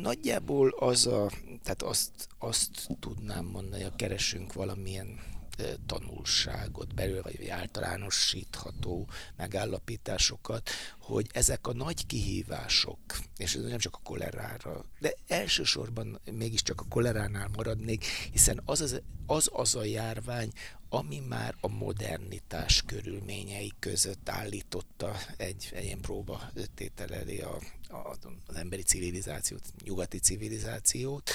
[0.00, 1.30] Nagyjából az a,
[1.62, 5.18] tehát azt, azt tudnám mondani, hogy keresünk valamilyen
[5.86, 12.98] tanulságot belőle, vagy általánosítható megállapításokat, hogy ezek a nagy kihívások,
[13.36, 19.02] és ez nem csak a kolerára, de elsősorban mégiscsak a koleránál maradnék, hiszen az az,
[19.26, 20.50] az, az a járvány,
[20.88, 28.56] ami már a modernitás körülményei között állította egy, egy ilyen próba tétel elé a, az
[28.56, 31.30] emberi civilizációt, nyugati civilizációt.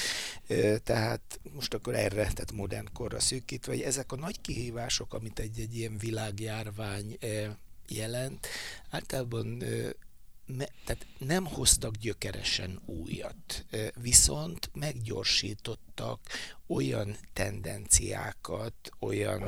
[0.83, 5.59] Tehát most akkor erre, tehát modern korra szűkítve, hogy ezek a nagy kihívások, amit egy,
[5.59, 7.17] egy ilyen világjárvány
[7.87, 8.47] jelent,
[8.89, 9.63] általában
[10.85, 13.65] tehát nem hoztak gyökeresen újat,
[14.01, 16.19] viszont meggyorsítottak
[16.67, 19.43] olyan tendenciákat, olyan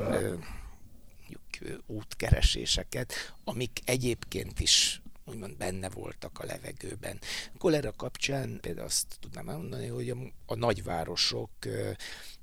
[1.86, 3.12] útkereséseket,
[3.44, 7.18] amik egyébként is úgymond benne voltak a levegőben.
[7.54, 10.16] A kolera kapcsán például azt tudnám elmondani, hogy a,
[10.46, 11.50] a nagyvárosok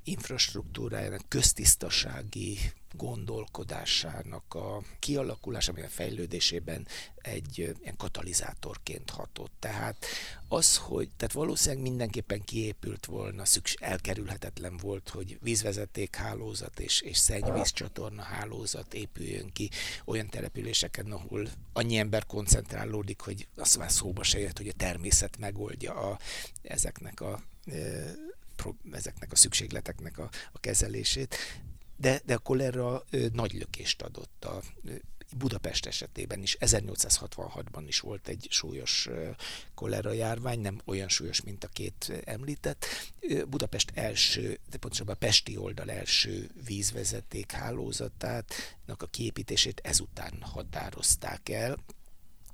[0.04, 2.58] infrastruktúrájának köztisztasági
[2.96, 9.52] gondolkodásának a kialakulása, a fejlődésében egy ilyen katalizátorként hatott.
[9.60, 10.06] Tehát
[10.48, 18.22] az, hogy, tehát valószínűleg mindenképpen kiépült volna, szükség, elkerülhetetlen volt, hogy vízvezetékhálózat és, és szennyvízcsatorna
[18.22, 19.70] hálózat épüljön ki
[20.06, 25.38] olyan településeken, ahol annyi ember koncentrálódik, hogy azt már szóba se jött, hogy a természet
[25.38, 26.20] megoldja a,
[26.62, 27.44] ezeknek a
[28.92, 31.36] ezeknek a szükségleteknek a, a kezelését,
[31.98, 34.62] de, de a kolera ö, nagy lökést adott a
[35.38, 39.10] Budapest esetében is 1866-ban is volt egy súlyos
[39.76, 42.86] kolera járvány, nem olyan súlyos, mint a két említett.
[43.48, 48.54] Budapest első, de pontosabban a Pesti oldal első vízvezeték hálózatát,
[48.98, 51.78] a kiépítését ezután határozták el,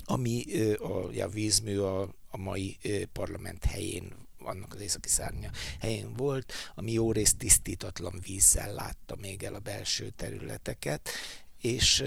[0.04, 2.78] ami a, a vízmű a, a mai
[3.12, 9.43] parlament helyén annak az északi szárnya helyén volt, ami jó részt tisztítatlan vízzel látta még
[9.43, 11.10] el a belső területeket,
[11.58, 12.04] és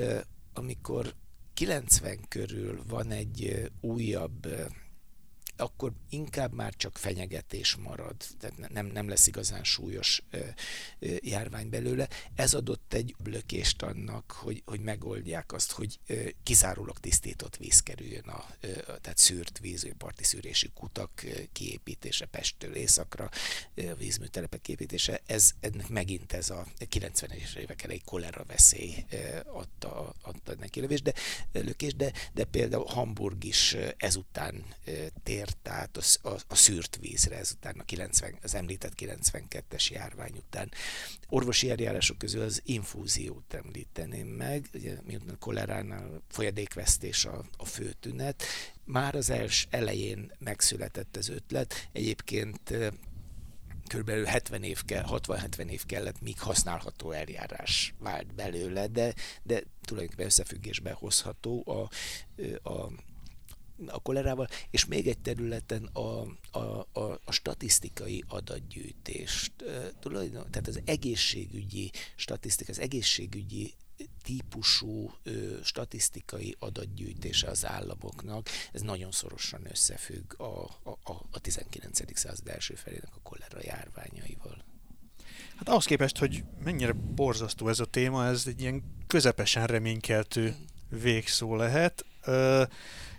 [0.52, 1.14] amikor
[1.54, 4.46] 90 körül van egy újabb
[5.56, 10.22] akkor inkább már csak fenyegetés marad, tehát nem, nem lesz igazán súlyos
[11.20, 12.08] járvány belőle.
[12.34, 15.98] Ez adott egy blökést annak, hogy, hogy megoldják azt, hogy
[16.42, 18.44] kizárólag tisztított víz kerüljön, a,
[19.00, 23.30] tehát szűrt víz, parti szűrési kutak kiépítése Pesttől északra,
[23.98, 29.04] vízműtelepek kiépítése, ez ennek megint ez a 90-es évek elejé kolera veszély
[29.46, 31.12] adta, adta neki lövés, de,
[31.52, 34.64] lökés, de, de például Hamburg is ezután
[35.22, 40.36] tér tért át a, a, a szűrt vízre ezután, a 90, az említett 92-es járvány
[40.36, 40.70] után.
[41.28, 47.92] Orvosi eljárások közül az infúziót említeném meg, ugye miután a koleránál folyadékvesztés a, a fő
[48.00, 48.42] tünet.
[48.84, 52.74] Már az els elején megszületett az ötlet, egyébként
[53.88, 60.26] körülbelül 70 év kell, 60-70 év kellett, míg használható eljárás vált belőle, de, de tulajdonképpen
[60.26, 61.88] összefüggésbe hozható a,
[62.68, 62.92] a
[63.86, 66.20] a kolerával, és még egy területen a,
[66.58, 69.52] a, a, a statisztikai adatgyűjtést,
[70.50, 73.74] tehát az egészségügyi statisztika, az egészségügyi
[74.22, 82.18] típusú ö, statisztikai adatgyűjtése az államoknak, ez nagyon szorosan összefügg a, a, a 19.
[82.18, 84.64] század első felének a kolera járványaival.
[85.56, 90.56] Hát ahhoz képest, hogy mennyire borzasztó ez a téma, ez egy ilyen közepesen reménykeltő
[90.88, 92.04] végszó lehet.
[92.22, 92.62] Ö,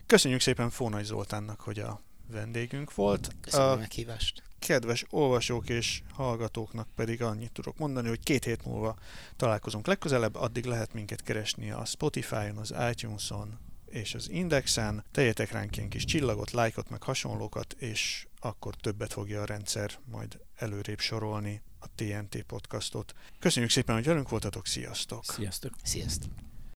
[0.05, 3.35] Köszönjük szépen Fónai Zoltánnak, hogy a vendégünk volt.
[3.41, 4.43] Köszönöm a meghívást.
[4.59, 8.95] Kedves olvasók és hallgatóknak pedig annyit tudok mondani, hogy két hét múlva
[9.35, 15.03] találkozunk legközelebb, addig lehet minket keresni a Spotify-on, az iTunes-on és az Indexen.
[15.11, 20.39] Tegyetek ránk ilyen kis csillagot, lájkot, meg hasonlókat, és akkor többet fogja a rendszer majd
[20.55, 23.13] előrébb sorolni a TNT podcastot.
[23.39, 25.23] Köszönjük szépen, hogy velünk voltatok, sziasztok!
[25.25, 25.73] Sziasztok!
[25.83, 26.52] Sziasztok!